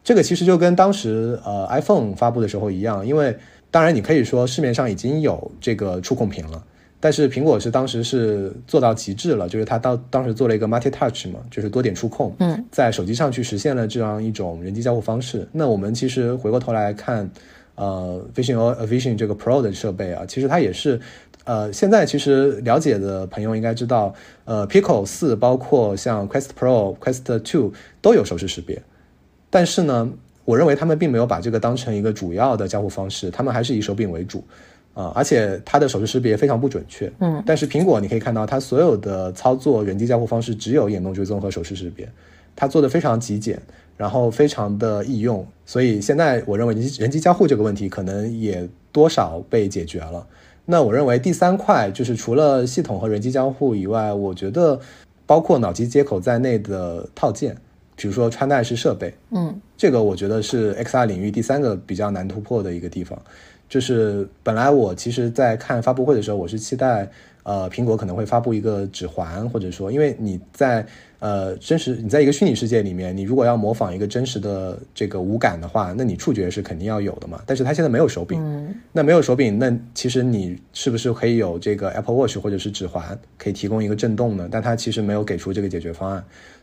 [0.04, 3.38] 这个其实就跟当时呃 iPhone 发布的时候一样，因为
[3.72, 6.62] 当然你可以说市面上已经有这个触控屏了，
[7.00, 15.48] 但是苹果是当时是做到极致了，就是它当当时做了一个 Multi Touch 嘛，就是多点触控，嗯，在手机上去实现了这样一种人机交互方式。
[15.54, 17.32] 那我们其实回过头来看，
[17.76, 21.00] 呃，Vision O Vision 这个 Pro 的设备啊，其实它也是，
[21.46, 24.14] 呃，现在其实了解的朋友应该知道，
[24.46, 28.82] 呃，Pico 四包括像 Quest Pro、Quest Two 都有手势识别，
[29.50, 30.12] 但是呢，
[30.52, 34.44] 我我认为他们并没有把这个当成一个主要的交互方式，他们还是以手柄为主。
[34.94, 37.10] 啊，而且它的手势识别非常不准确。
[37.20, 42.06] 嗯，但是苹果你可以看到，它所有的操作人机交互方式只有眼动追踪和手势识别，
[42.54, 43.58] 它做的非常极简，
[43.96, 45.48] 然后非常的易用。
[45.66, 50.28] 所以现在我认为人机交互这个问题可能也多少被解决了。
[50.66, 54.78] 那我认为第三块就是除了系统和人机交互以外，我觉得
[55.26, 57.56] 包括脑机接口在内的套件，
[57.96, 63.20] 比如说穿戴式设备，嗯，这个我觉得是 XR 领域第三个比较难突破的一个地方。
[63.70, 67.10] 就是本来我其实，在看发布会的时候，我是期待，
[67.44, 70.86] 呃，苹果可能会发布一个指环，或者说，因为你在
[71.20, 77.42] 呃真实，你在一个虚拟世界里面，你如果要模仿一个真实的这个五感的话，那你触觉是肯定要有的嘛。
[77.46, 84.50] 但是它现在没有手柄，那没有手柄，那其实你是不是可以有这个 Apple Watch 或者是指环，可以提供一个震动呢？
[84.52, 86.22] 但它其实没有给出这个解决方案，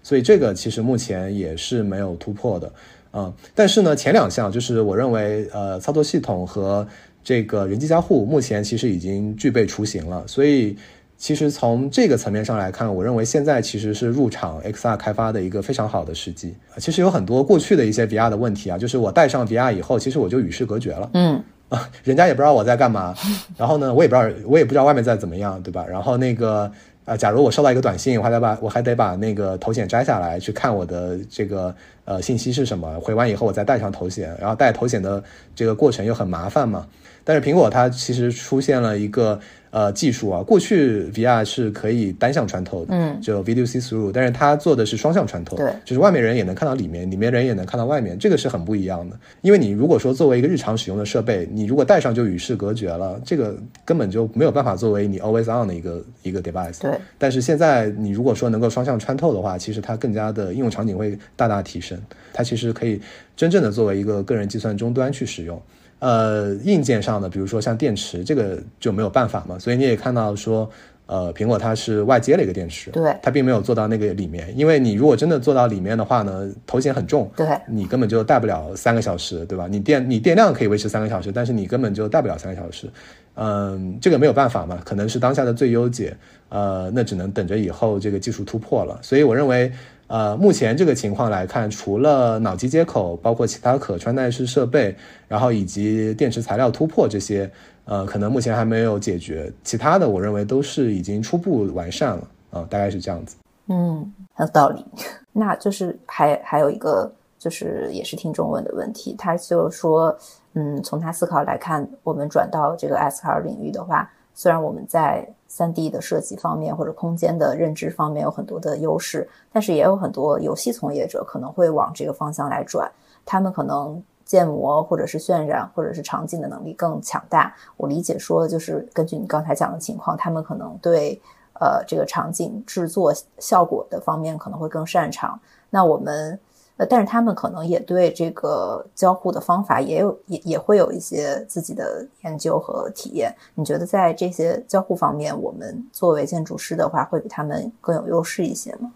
[0.08, 2.72] 所以这个其实目前也是没有突破的。
[3.12, 6.86] 嗯，但是呢，前两项就是我认为，呃，操作系统和
[7.22, 10.74] 这个人机交互目前其实已经具备雏形了，所以
[11.18, 16.54] 其实从这个层面上来看，我认为现在其实是入场 XR 开发的一个非常好的时机。
[16.78, 23.14] 其实有很多过去的一些 VR 的问题啊，就是我戴上 VR 以后，其实我就与世隔绝了，嗯啊，人家也不知道我在干嘛，
[23.58, 25.84] 然后呢，我也不知道，我也不知道外面在怎么样，对吧？
[25.86, 26.72] 然后那个。
[27.08, 35.22] 啊，假如我收到一个短信，我还得把我还得把那个头显摘下来，去看我的这个呃信息是什么，回完以后我再戴上头显，然后戴头显的
[35.56, 36.86] 这个过程又很麻烦嘛。
[37.28, 39.38] 但是苹果它其实出现了一个。
[39.70, 49.20] 呃，技术啊，过去 VR 是可以单向穿透的，嗯，就 Video See Through，但是它做的是双向穿透，对，就是外面人也能看到里面，里面人也能看到外面，这个是很不一样的。
[49.42, 56.80] 因为你如果说作为一个日常使用的设备，你如果戴上就与世隔绝了，这个根本就没有办法作为你 Always On 的一个一个 device。
[56.80, 62.00] 对，但是现在你如果说能够双向穿透的话，其实它更加的应用场景会大大提升，
[62.32, 62.98] 它其实可以
[63.36, 65.60] 真正的作为一个个人计算终端去使用。
[66.00, 69.58] 呃，硬件上的，比如说像电池，这个就没有办法嘛。
[69.58, 70.70] 所以你也看到说，
[71.06, 74.56] 呃，苹果它是外接了一个电池，对，它并没有做到那个里面。
[74.56, 79.66] 因为你如果真的做到里面的话呢，头显很重，对，你根本就带不了三个小时，对吧？
[79.68, 82.88] 你电你电量可以维持三个小时，但是你根本就带不了三个小时。
[83.34, 86.16] 嗯，这个没有办法嘛，可能是当下的最优解。
[86.48, 88.98] 呃，那只能等着以后这个技术突破了。
[89.02, 89.72] 所以我认为。
[90.08, 94.96] 呃，目前这个情况来看，除了脑机接口，包括其他可穿戴式设备，
[95.28, 97.50] 然后以及电池材料突破这些，
[97.84, 99.52] 呃，可能目前还没有解决。
[99.62, 103.36] 其他的，我认为都是已经初步完善了啊，大概是这样子。
[103.68, 104.84] 嗯，很有道理。
[105.30, 110.16] 那就是还还有一个，就是也是听众问的问题，他就说，
[110.54, 114.10] 嗯，从他思考来看，我们转到这个 SR 领域的话，
[114.40, 122.88] 虽然我们在三 D 的设计方面或者空间的认知方面有很多的优势，但是也有很多游戏从业者可能会往这个方向来转。
[123.26, 127.52] 他们可能建模或者是渲染或者是场景的能力更强大。
[127.76, 131.20] 我理解说，就是根据你刚才讲的情况，他们可能对
[131.54, 135.40] 呃这个场景制作效果的方面可能会更擅长。
[135.68, 136.38] 那我们。
[136.78, 143.34] 呃，但是他们可能也对这个交互的方法也有也也会有一些自己的研究和体验。
[143.56, 148.92] 你觉得在这些交互方面，我们作为建筑师的话，会比他们更有优势一些吗？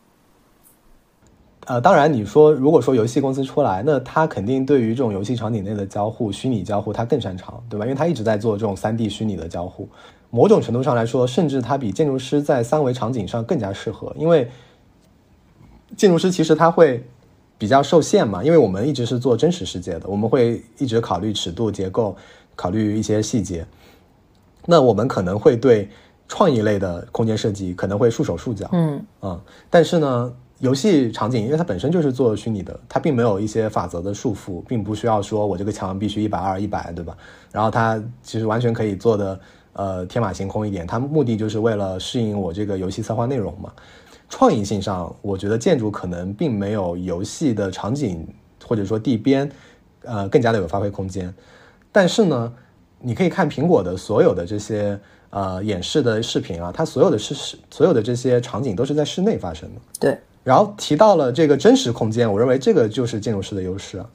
[1.66, 7.84] 呃，当然，你说如果说游戏公司出来，那他肯定对于这种游戏场景内的交互、虚拟交互，他更擅长，对吧？
[7.84, 9.88] 因为他一直在做这种三 D 虚拟的交互。
[10.30, 14.48] 某种程度上来说，甚至他比建筑师在三维场景上更加适合，因为
[15.96, 17.04] 建筑师其实他会。
[17.58, 22.16] 比较受限嘛，因为我们一直是做真实世界的，我们会一直考虑尺度、结构，
[22.56, 23.64] 考虑一些细节。
[24.66, 25.88] 那我们可能会对
[26.28, 29.40] 创意类的空间设计可能会束手束脚，嗯嗯。
[29.68, 37.16] 但是呢，游戏场景因为它本身就是做虚拟的，它并没有一些法则的束缚，并不需要说我这个墙必须一百二、一百，对吧？
[37.50, 39.40] 然后它其实完全可以做的
[39.72, 43.72] 呃天马行空一点，它目的就是为了适应我这个游戏策划内容嘛。
[44.32, 48.26] 创意性上，我觉得建筑可能并没有游戏的场景
[48.66, 49.46] 或者说地边，
[50.04, 51.32] 呃，更加的有发挥空间。
[51.92, 52.50] 但是呢，
[52.98, 59.80] 你可以看苹果的所有的这些呃演示的视频啊，它所有的是室，所有的这些场景都是在室内发生的。
[60.00, 60.18] 对。
[60.42, 64.08] 然后提到了这个真实空间，我认为这个就是建筑师的优势啊，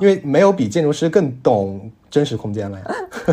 [0.00, 2.84] 因为没有比建筑师更懂真实空间了呀，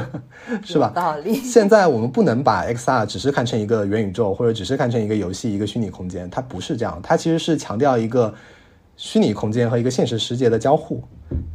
[0.64, 0.92] 是吧？
[0.94, 1.36] 道理。
[1.36, 8.34] 现在我们不能把 XR 只是看成一个元宇宙，或者只是看成一个游戏、一个虚拟空间，它不是这样，它其实是强调一个
[8.96, 11.04] 虚拟空间和一个现实世界的交互。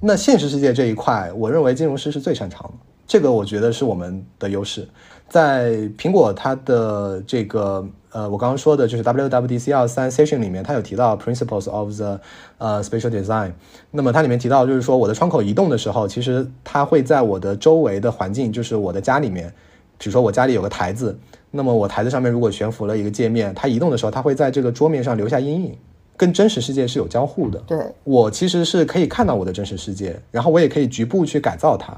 [0.01, 2.75] 那现实世界这一块，我认为金融师是最擅长的，
[3.07, 4.89] 这个我觉得是我们的优势。
[5.29, 12.21] 在苹果它的这个呃，我刚刚说的就是 WWDC 二三 session 里面，它有提到 principles of the
[12.59, 13.53] 呃 spatial design。
[13.91, 19.49] 那么它里面提到就是说，我的窗口移动的时候，其实它会在我的周围的环境，就是我的家里面，
[19.97, 21.17] 比如说我家里有个台子，
[21.53, 25.79] 那么我台子上面如果悬浮了一个界面，它移动的时候，它会在这个桌面上留下阴影，
[26.17, 27.61] 跟真实世界是有交互的。
[27.67, 31.97] 对，我其实是可以看到我的真实世界，然后我也可以局部去改造它。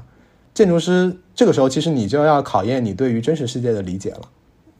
[0.53, 4.21] 建筑师这个时候，其实你就要考验你对于真实世界的理解了。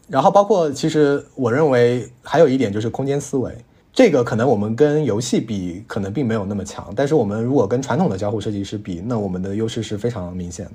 [0.07, 3.55] 然后包括，其实我认为还有一点就是空间思维，
[3.91, 6.93] 这个可能我们跟游戏比，可能并没有那么强。
[6.95, 10.71] 但是我们如果跟传统的交互设计师比，那我们的优势是非常明显的。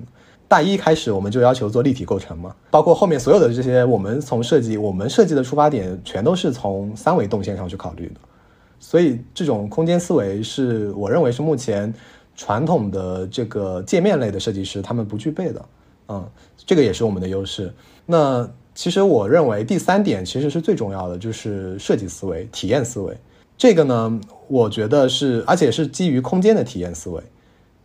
[0.47, 8.15] 大一开始我们就要求做立体构成嘛，包括后面所有的这些，我们从设计，我们设计的出发点全都是从三维动线上去考虑的。
[8.79, 11.93] 所以这种空间思维是我认为是目前。
[12.35, 15.65] 传统的这个界面类的设计师，他们不具备的，
[16.07, 16.25] 嗯，
[16.55, 17.69] 这个也是我们的优势。
[18.05, 18.49] 那
[18.79, 23.13] 其实我认为第三点其实是最重要的，就是设计思维、体验思维。
[23.57, 27.21] 这个呢，我觉得是，而且是基于空间的体验思维。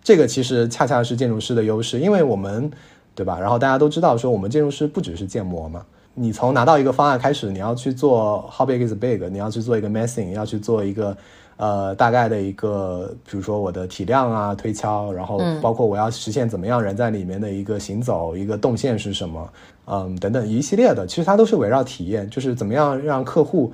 [0.04, 2.70] 这个其实恰恰是建筑师的优势，因为我们，
[3.12, 3.40] 对吧？
[3.40, 5.84] 然后大家都知道说，我们建筑师不只是建模嘛，
[6.14, 11.16] 你从拿到一个方案开始，你要去做 how big is big，你要去做一个 messing，要去做一个。
[11.56, 19.52] 呃，大概的一个，比如说我的体量啊，推敲，然后包括我要实现怎么样人在里面的一个行走，一个动线是什么，
[19.86, 23.72] 嗯，等等一系列的，其实它都是围绕体验，就是怎么样让客户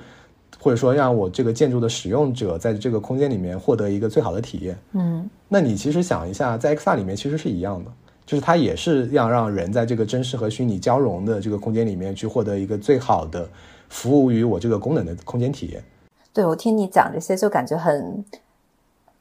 [0.59, 4.77] 或者说让我这个建筑的使用者在这个空间里面获得一个最好的体验。
[4.93, 7.91] 嗯，那你其实想一下，在 XR 里面其实是一样的，
[8.27, 13.49] 就是它也是要让人在这个真实和虚拟交融的这个空间里面去获得一个最好的
[13.89, 15.83] 服务于我这个功能的空间体验。
[16.33, 18.23] 对，我听你讲这些，就感觉很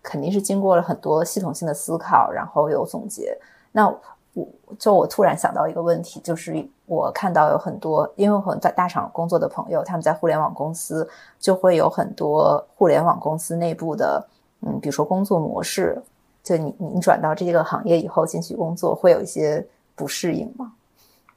[0.03, 3.37] 肯定是经过了很多系统性的思考，然后有总结。
[3.73, 3.89] 那
[4.33, 4.49] 我
[4.79, 11.09] 就我突然想到一个问题，就是我看到有很多，因为我在大厂工作的朋友，他们在互联网公司
[11.39, 14.25] 就会有很多互联网公司内部的，
[14.61, 16.01] 嗯，比如说工作模式，
[16.45, 20.73] 就你你转到这个行业以后进去工作，会有一些不适应吗？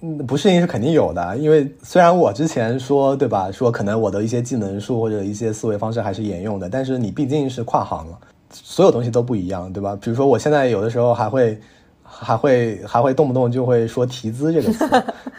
[0.06, 3.50] 嗯，不适应是肯定有的，因为虽然我之前说，对吧？
[3.50, 8.20] 说可能我的一些技能树或者一些思维方式还是沿用的，但是你毕竟是跨行了，
[8.52, 9.98] 所有东西都不一样，对吧？
[10.02, 11.58] 比如说我现在有的时候还会，
[12.04, 14.86] 还会，还会动不动就会说提资这个词，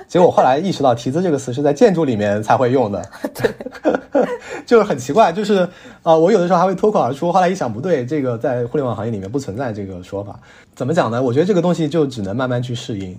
[0.08, 3.06] 结果我后来意识到提资这个词是在建筑里面才会用的，
[3.36, 3.52] 对
[4.64, 5.68] 就是很奇怪，就是
[6.02, 10.40] 啊，我有的时候还会脱口而出，后来一想不对，这个在互联网行业里面不存在这个说法，
[10.74, 11.22] 怎么讲呢？
[11.22, 13.14] 我觉得这个东西就只能慢慢去适应。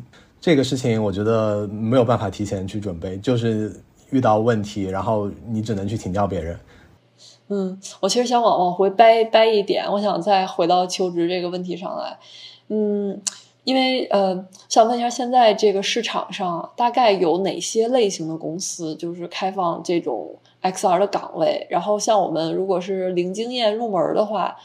[0.45, 3.81] 这个事情我觉得没有办法提前去准备，就是
[4.11, 6.59] 遇到问题，然后你只能去请教别人。
[7.47, 12.19] 嗯，我其实想往往回掰掰一点，我想再回到求职这个问题上来。
[12.67, 13.19] 嗯，
[13.63, 21.65] 因为呃，想问一下，现在这个市场上大概有哪些类型的公司就是开放这种 XR 的岗位？
[21.71, 24.55] 然后像我们如果是零经验入门的话。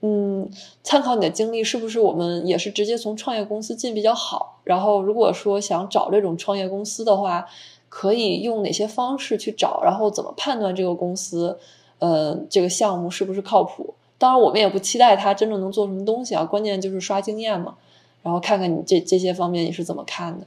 [0.00, 0.48] 嗯，
[0.84, 4.60] 参考你的经历，是不是我们也是直接从创业公司进比较好？
[4.62, 7.46] 然后如果说想找这种创业公司的话，
[7.88, 9.80] 可以用哪些方式去找？
[9.82, 11.58] 然后怎么判断这个公司，
[11.98, 13.94] 呃，这个项目是不是靠谱？
[14.18, 17.74] 当然，我们也不期待他真正能做什么东西啊，关键就是刷经验嘛。
[18.22, 20.46] 然后看看你这这些方面你是怎么看的？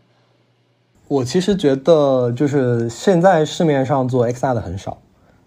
[1.09, 4.97] 我其实觉得，就是现在市面上做 XR 的很少，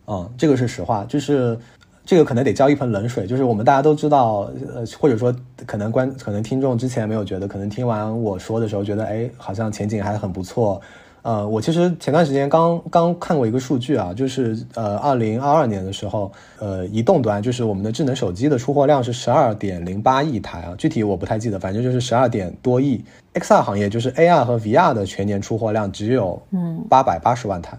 [0.07, 1.59] 嗯，这个是实话，就是。
[2.05, 5.35] 这个可能得浇一盆冷水，就是我们大家都知道，呃，或者说
[5.67, 10.81] 可能观可能听众之前没有觉得，可能听完我说的时候觉得，哎，好像前景还很不错。
[11.23, 23.03] 呃，我其实前段时间刚刚看过一个数据啊，就是呃，二零二二年的时候，呃，移动端就是我们的智能手机的出货量是十二点零八亿台啊，具体我不太记得，反正就是十二点多亿。
[23.33, 27.79] XR 行业就是 AR 和 VR 的全年出货量只有嗯八百八十万台。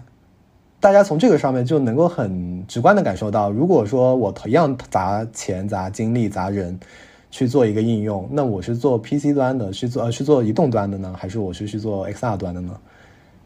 [0.86, 6.78] 大家从这个上面就能够很直观的感受到，如果说我同样砸钱、砸精力、砸人
[7.28, 12.72] 去做一个应用，那我是做 PC 端的，是做呃是做移动端的呢，还是我是去做 XR 端的呢？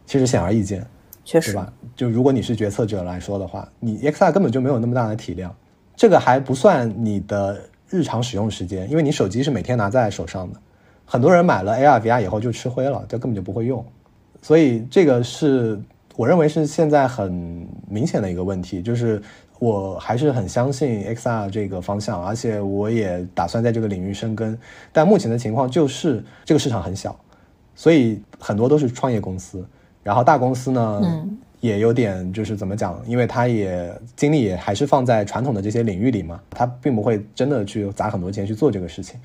[0.04, 0.86] 其实显而易见，
[1.24, 1.72] 确实吧？
[1.96, 5.50] 就如果你是决策者来说的话，你 XR 根本就没有那么大的体量，
[5.96, 10.60] 这个还不算你的日常使用时间，因为你手机是每天拿在手上的，
[11.06, 13.82] 很多人买了 AR、VR 以后就吃灰了，就根本就不会用，
[14.42, 15.80] 所以这个是。
[16.20, 19.22] 我认为是现在很明显的一个问题，就是
[19.58, 24.54] 我还是很相信 XR 这个方向，而且我也打算在这个领域深耕。
[24.92, 27.18] 但目前的情况就是这个市场很小，
[27.74, 29.66] 所以很多都是创业公司，
[30.02, 31.26] 然后大公司呢，
[31.60, 39.18] 也有点就是怎么讲，因为他也精力也还是放在传统的这些领域里嘛，他并不会真的去砸很多钱去做这个事情。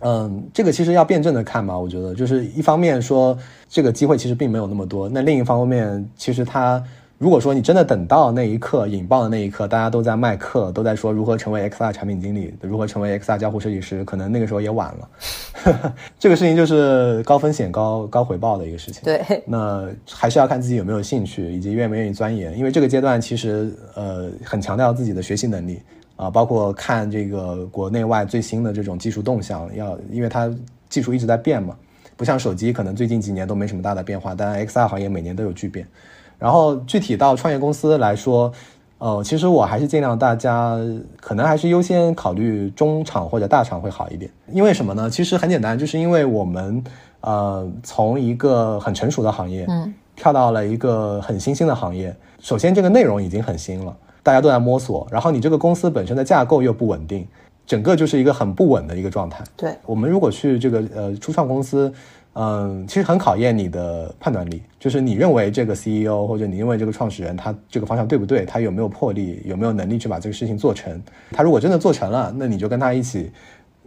[0.00, 3.36] 嗯，这个其实要辩证的看吧，我觉得就是一方面说
[3.68, 6.82] 这个机会其实并没有那么多，那另一方面其实他。
[7.16, 15.92] 如果说你真的等到那一刻引爆的那一刻，大家都在卖课，都在说如何成为 XR 产品经理，如何成为 XR 交互设计师，可能那个时候也晚了。
[16.18, 19.00] 这个事情就是高风险高高回报的一个事情。
[19.04, 22.58] 对，那还是要看自己有没有兴趣，以及愿不愿意钻研。
[22.58, 25.80] 因为这个阶段其实呃很强调自己的学习能力
[26.16, 30.50] 啊，包括看这个国内外最新的这种技术动向，要因为它
[30.88, 31.76] 技术一直在变嘛，
[32.16, 35.86] 不像手机可能最近几年都没什么大的变化，但 XR 行业每年都有巨变。
[36.38, 38.52] 然后具体到创业公司来说，
[38.98, 40.76] 呃，其实我还是尽量大家
[41.20, 44.30] 可能还是优先考虑中厂或者大厂会好一点。
[44.52, 45.10] 因为什么呢？
[45.10, 46.82] 其实很简单，就是因为我们
[47.20, 52.14] 呃从一个很成熟的行业，嗯，跳到了一个很新兴的行业。
[52.40, 55.06] 首先，这个内容已经很新了，大家都在摸索。
[55.12, 57.24] 然后你这个公司本身的架构又不稳定，
[57.64, 59.44] 整个就是一个很不稳的一个状态。
[59.56, 61.94] 对我们如果去这个呃初创公司。
[62.36, 71.00] 嗯，其实很考验你的判断力，就是你认为这个 CEO 或者你认为这个创始人他这个方向对不对，他有没有魄力，有没有能力去把这个事情做成。
[71.30, 73.30] 他如果真的做成了，那你就跟他一起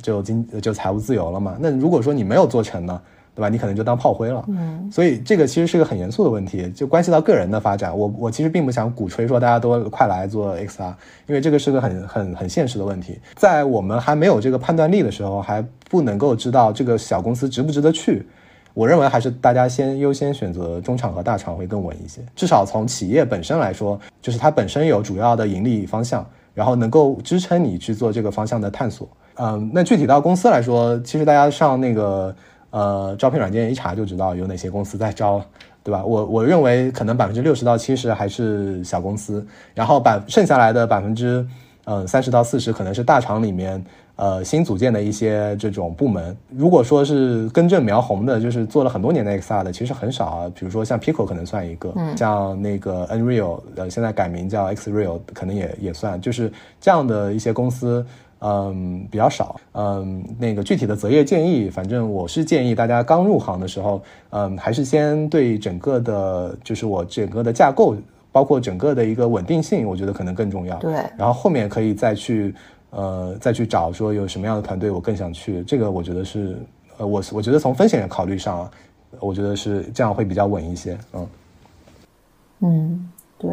[0.02, 1.58] 就经就财务自由了嘛。
[1.60, 3.02] 那如果说你没有做成呢？
[3.38, 3.50] 对吧？
[3.50, 4.44] 你可能就当炮灰了。
[4.48, 7.96] 嗯，所以这个其实是个很严肃的问题，就关系到个人的发展。
[7.96, 10.92] 我我其实并不想鼓吹说大家都快来做 XR，
[11.28, 13.20] 因为这个是个很很很现实的问题。
[13.36, 18.28] 在我们还没有这个判断力的时候，还不能够知道这个小公司值不值得去。
[18.74, 22.22] 我认为还是大家先优先选择中厂和大厂会更稳一些。
[22.36, 26.26] 至少从企业本身来说，就是它本身有主要的盈利方向，
[26.56, 29.08] 然后能够支撑你去做这个方向的探索。
[29.36, 32.36] 嗯，那具体到公司来说，其实大家上那个。
[32.70, 35.42] 呃，招聘软件一查就知道有哪些公司在招，
[35.84, 36.04] 对吧？
[36.04, 41.48] 我我认为可能百分之六十到七十还是小公司，然后百剩下来的百分之
[41.86, 43.82] 嗯三十到四十可能是大厂里面
[44.18, 46.36] 呃新组建的一些这种部门。
[46.50, 50.52] 如果说是根正苗红的，就是做了很多年的 XR 的，其实很少啊。
[50.54, 56.52] 比如说像 Pico 可能算一个，像那个 Nreal，呃现在改名叫 Xreal 可能也也算，就是
[56.82, 58.06] 这样的一些公司。
[58.40, 59.60] 嗯，比较少。
[59.74, 67.96] 嗯，那个具体的择业建议，反正我是建议大家刚入行的时候，嗯，还是先对整个的，就是我整个的架构，
[68.32, 70.78] 包括整个的一个稳定性，我觉得可能更重要。
[70.78, 70.94] 对。
[71.18, 72.54] 然后后面可以再去，
[72.92, 75.64] 呃，再去找说有什么样的团队我更想去。
[75.64, 76.58] 这个我觉得是，
[76.98, 78.70] 呃，我我觉得从风险考虑上，
[79.20, 80.96] 我觉得是这样会比较稳一些。
[81.14, 81.28] 嗯。
[82.60, 83.50] 嗯，对。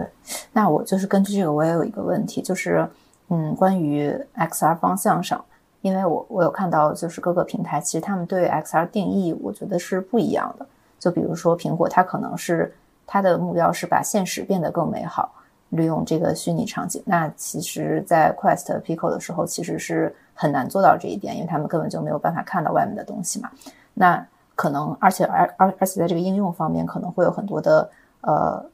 [0.53, 2.87] 那我就是根据这个，我也有一个问题，就是。
[3.35, 5.45] 嗯，关于 XR 方向上，
[5.81, 10.65] 因为我我有看到，就是各个平台其实他们对 XR 定义，我觉得是不一样的。
[11.01, 12.73] 就比如说苹果，它可能是
[13.09, 15.35] 它的目标是把现实变得更美好，
[15.71, 17.03] 利用这个虚拟场景。
[17.05, 23.51] 那其实，在 Quest、Pico 的时候，其实是很难做到这一点，因为他们根本就没有办法看到外面的东西嘛。
[23.95, 24.25] 那
[24.55, 28.65] 可能，而且而而而且在这个应用方面，可能会有很多的呃。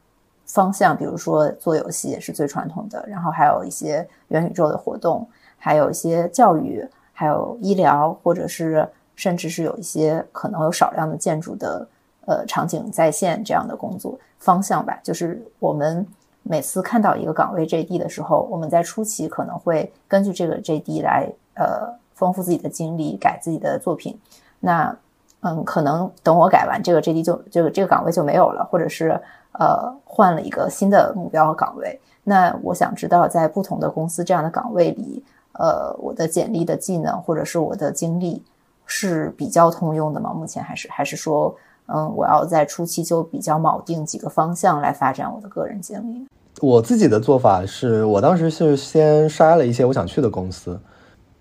[0.52, 5.24] 方向，比如说做游戏也是最传统的，然后还有一些元宇宙的活动，
[5.56, 11.86] 还有一些教育，还有医疗，或者是甚至是有一些可能有少量的建筑的
[12.26, 14.98] 呃场景在线这样的工作方向吧。
[15.04, 16.04] 就是我们
[16.42, 24.18] 每次看到一个岗位 JD 的时候，我们在初期可能会根据这个 JD 来呃丰富自己的经历，改自己的作品。
[24.58, 24.96] 那
[25.42, 29.20] 嗯，可能等我改完这个 JD 就这个这个岗位就没有了，或者是。
[29.52, 32.00] 呃，换了一个新的目标和岗位。
[32.22, 38.42] 那我想知道，在不同的公司这样的岗位里，呃，我的简历的技能或者是我的经历
[38.86, 40.32] 是比较通用的吗？
[40.32, 41.54] 目前还是还是说，
[41.86, 46.26] 嗯，我要在初期就比较铆定几个方向来发展我的个人经历。
[46.60, 50.78] 我自己的做法是我当时是先筛了一些我想去的公司，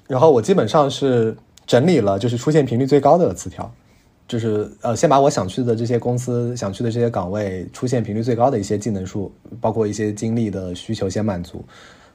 [0.07, 1.35] 然后我基本上是
[1.65, 3.69] 整理了就是出现频率最高的词条。
[4.29, 11.65] 就是呃，先把我想去的这些公司、想去的这些岗位出现频率最高的一些技能数，包括一些经历的需求先满足，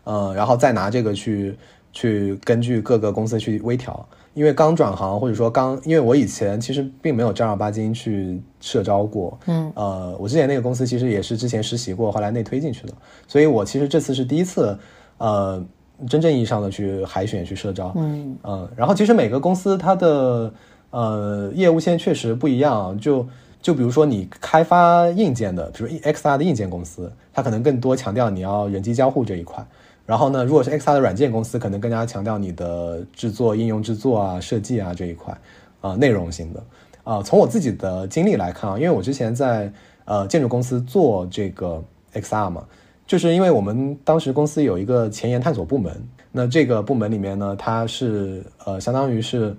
[0.05, 1.57] 呃，然后再拿这个去
[1.93, 4.09] 去根据各个公司去微调。
[4.33, 12.95] 因为刚转行或者说刚，因为我以前其实并没有正儿八经去社招过，嗯，呃，我之前那个公司其实也是之前实习过，后来内推进去的，
[13.27, 14.79] 所以我其实这次是第一次，
[15.19, 15.65] 呃，
[16.09, 20.55] 真正意义上的去海选去社招，嗯嗯，然后其实每个公司它的。
[20.95, 22.97] 呃，业务线确实不一样。
[23.01, 23.27] 就
[23.61, 29.67] 就比如说你开发硬件的，比如 XR 的硬件公司，它可能更多强调你要人机交互这一块。
[30.07, 35.37] 然后呢，如果是 XR 的软件公司，可能更加强调你的制作、应用制作啊、设计啊这一块，
[35.81, 36.63] 啊，内容型的。
[37.03, 39.73] 啊，从我自己的经历来看啊，因为我之前在
[40.05, 41.83] 呃建筑公司做这个
[42.13, 42.65] XR 嘛，
[43.05, 45.93] 就是因为我们当时公司有一个前沿探索部门，
[46.31, 49.57] 那这个部门里面呢，它是呃相当于是。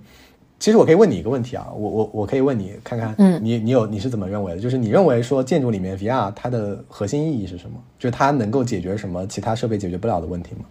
[0.58, 4.60] 其实我可以问你一个问题啊，我我我可以问你看看，嗯你你有你是怎么认为的？
[4.60, 7.76] 就是你认为说建筑里面 VR 它的核心意义是什么？
[7.98, 10.64] 就是它能够解决什么其他设备解决不了的问题吗？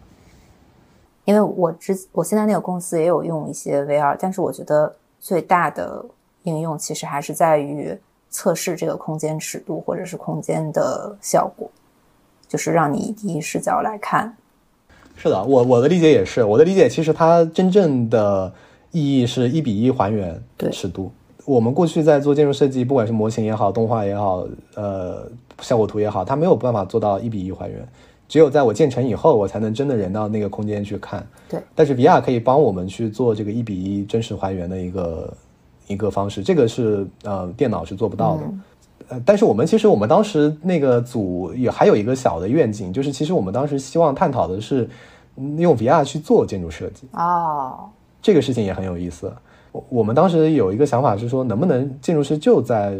[1.25, 6.03] 因为我之我现在那个公司也有用一些 VR，但是我觉得最大的
[6.43, 7.97] 应用其实还是在于
[8.29, 11.69] 测试这个空间尺度或者是空间的效果，
[12.47, 14.36] 就是让你以第一视角来看。
[15.15, 18.53] 是的，我我的理解也是，我的理解其实它真正的
[18.96, 21.12] 意义是一比一还原对尺度。
[21.43, 25.30] 我们过去在做建筑设计，不管是模型也好，动画也好，呃，
[25.60, 27.86] 效果图也好，它没有办法做到一比一还原。
[28.28, 31.28] 只有在我建成以后，我才能真的人到那个空间去看。
[31.50, 35.34] 对，但是 VR 可以帮我们去做这个一比一真实还原的一个
[35.88, 38.43] 一个方式，这个是呃电脑是做不到的。
[38.46, 38.62] 嗯
[39.10, 44.89] 呃，但是我们其实我们当时那个组也还有一个小的愿景，就是其实我们当时希望探讨的是
[45.36, 47.88] 嗯用 VR 去做建筑设计，哦，
[48.26, 49.32] 这个事情也很有意思。
[49.71, 52.97] 我我们当时有一个想法是说，能不能建筑师就在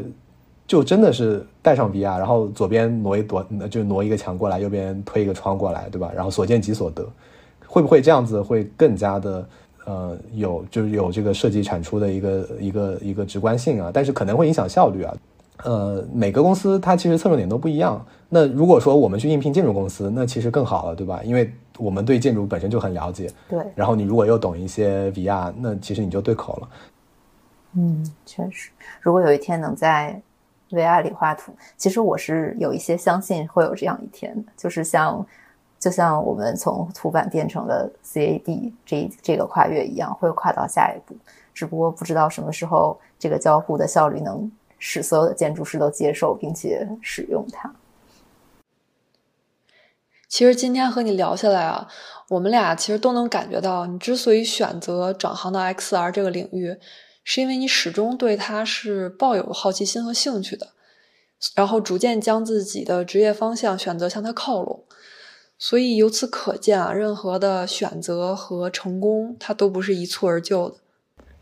[0.68, 6.12] 就真的是带上 VR，然后左边挪一挪，就挪一个墙过来，右边推一个窗过来，对吧？
[6.16, 7.04] 然后所见即所得，
[7.66, 9.50] 会不会这样子会更加的
[9.88, 13.90] 呃有就是有这个设计产出的一个一个一个直观性啊？
[13.92, 15.16] 但是可能会影响效率啊。
[15.64, 18.06] 呃，每个公司它其实侧重点都不一样。
[18.30, 21.22] 那如果说我们去应聘建筑公司，那其实更好了，对吧？
[21.24, 26.70] 因为我们对建筑本身就很了解，对，然后你如果又懂一些 VR，那其实你就对口了。
[27.74, 28.70] 嗯，确实，
[29.02, 30.22] 如果有一天能在
[30.70, 35.26] VR 里画图，其实我是有一些相信会有这样一天的，就是像
[35.78, 41.16] 就像我们从图板变成了 CAD 这这个跨越一样，会跨到下一步。
[41.54, 47.72] 只不过不知道什么时候这个交互的效率能使所有的建筑师都接受并且使用它。
[50.36, 51.88] 其实今天和你聊下来啊，
[52.28, 56.76] 我们俩其实都能感觉到，你之所以选择转行到 XR 这个领域，
[57.24, 60.68] 是因为你始终对它是抱有好奇心和兴趣的，
[61.56, 64.84] 然后逐渐将自己的职业方向选择向它靠拢。
[65.58, 70.76] 所以由此可见啊，任何的选择和成功，它都不是一蹴而就的。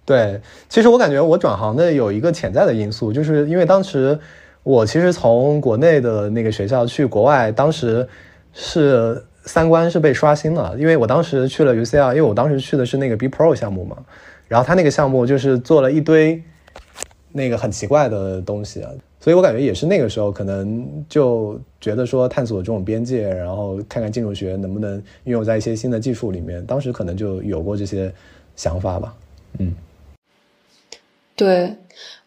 [0.05, 0.39] 对，
[0.69, 4.19] 其实我感觉我转行的有一个潜在的因素，就是因为当时
[4.61, 8.07] 我其实从国内的那个学校去国外，当时
[8.53, 13.97] 是三观是被刷新了，因为我当时去了 UCL，因为我当时去的是那个 B Pro 项目嘛，
[14.47, 16.41] 然后他那个项目就是做了一堆
[17.31, 28.13] 那个很奇怪的东西啊，所以我感觉也是那个时候可能就觉得说探索这种边界，然后看看建筑学能不能运用在一些新的技术里面，当时可能就有过这些
[28.55, 29.13] 想法吧，
[29.57, 29.73] 嗯。
[31.35, 31.75] 对，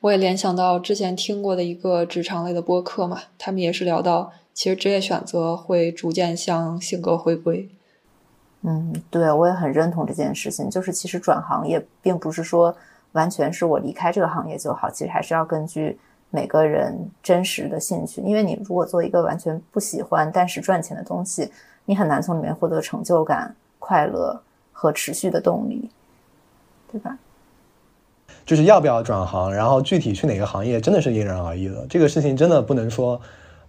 [0.01, 7.69] 我也联想到之前听过的一个职场类的播客嘛，他们也是聊到，其实职业选择会逐渐向性格回归。
[8.63, 10.71] 嗯，对，我也很认同这件事情。
[10.71, 12.75] 就是其实转行业并不是说
[13.13, 15.99] 完全是我离开这个行业就好，其实还是要根据
[16.31, 18.23] 每个人真实的兴趣。
[18.23, 21.53] 因为你如果做一个完全不喜欢但是赚钱的东西，
[21.85, 24.41] 你很难从里面获得成就感、快乐
[24.73, 25.91] 和持续的动力，
[26.91, 27.19] 对吧？
[28.47, 31.87] 就是要不要转行，然后具体去哪个行业，真的是因人而异的。
[31.91, 33.21] 这个事情真的不能说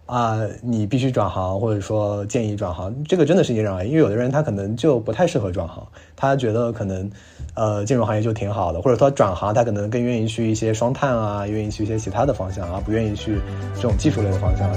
[0.07, 3.89] 啊、你必须转行，或者说建议转行，这个真的是因人而异。
[3.89, 5.85] 因为有的人他可能就不太适合转行，
[6.15, 7.11] 他觉得可能
[7.53, 13.39] 呃金融行业就挺好的，或者说转行他可能更愿意去一些双碳啊，愿意去一些其他的方向啊，不愿意去
[13.75, 14.69] 这种技术类的方向。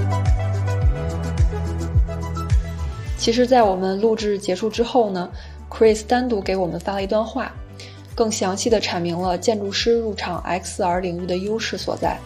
[3.17, 5.29] 其实，在我们录制结束之后呢
[5.69, 7.53] ，Chris 单独给我们发了一段话，
[8.15, 12.17] 更详细的阐明了建筑师入场 XR 领域的优势所在。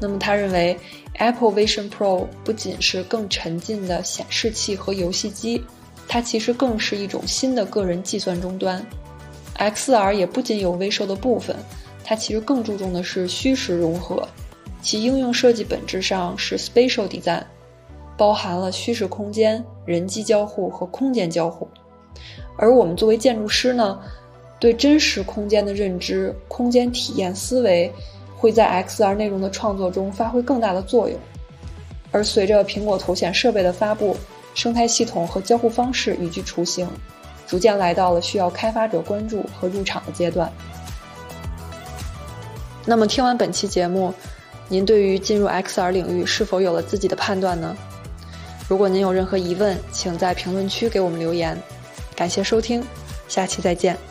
[0.00, 0.78] 那么，他认为
[1.14, 5.62] Apple Vision Pro 不仅是更沉浸的显示器和游戏机，
[6.06, 8.84] 它其实更是一种新的个人计算终端。
[9.56, 11.56] XR 也不仅有微售的部分，
[12.04, 14.26] 它其实更注重的是虚实融合，
[14.80, 17.42] 其应用设计本质上是 spatial design，
[18.16, 21.66] 包含了虚实空间、人机交互和空间交互。
[22.56, 23.98] 而我们作为建筑师呢，
[24.60, 27.92] 对真实空间的认知、空间体验思维，
[28.38, 31.18] 会在 XR 内容的创作中发挥更大的作用。
[32.10, 34.16] 而随着苹果头显设备的发布，
[34.54, 36.88] 生态系统和交互方式已具雏形，
[37.46, 40.50] 逐渐来到了需要开发者关注和入场的阶段。
[42.86, 44.14] 那么，听完本期节目，
[44.68, 47.76] 您对于进入 XR 领域是否有了自己的判断呢？
[48.68, 51.60] 如果您有任何疑问，请在评论区给我们留言。
[52.16, 52.82] 感谢收听，
[53.28, 54.07] 下期再见。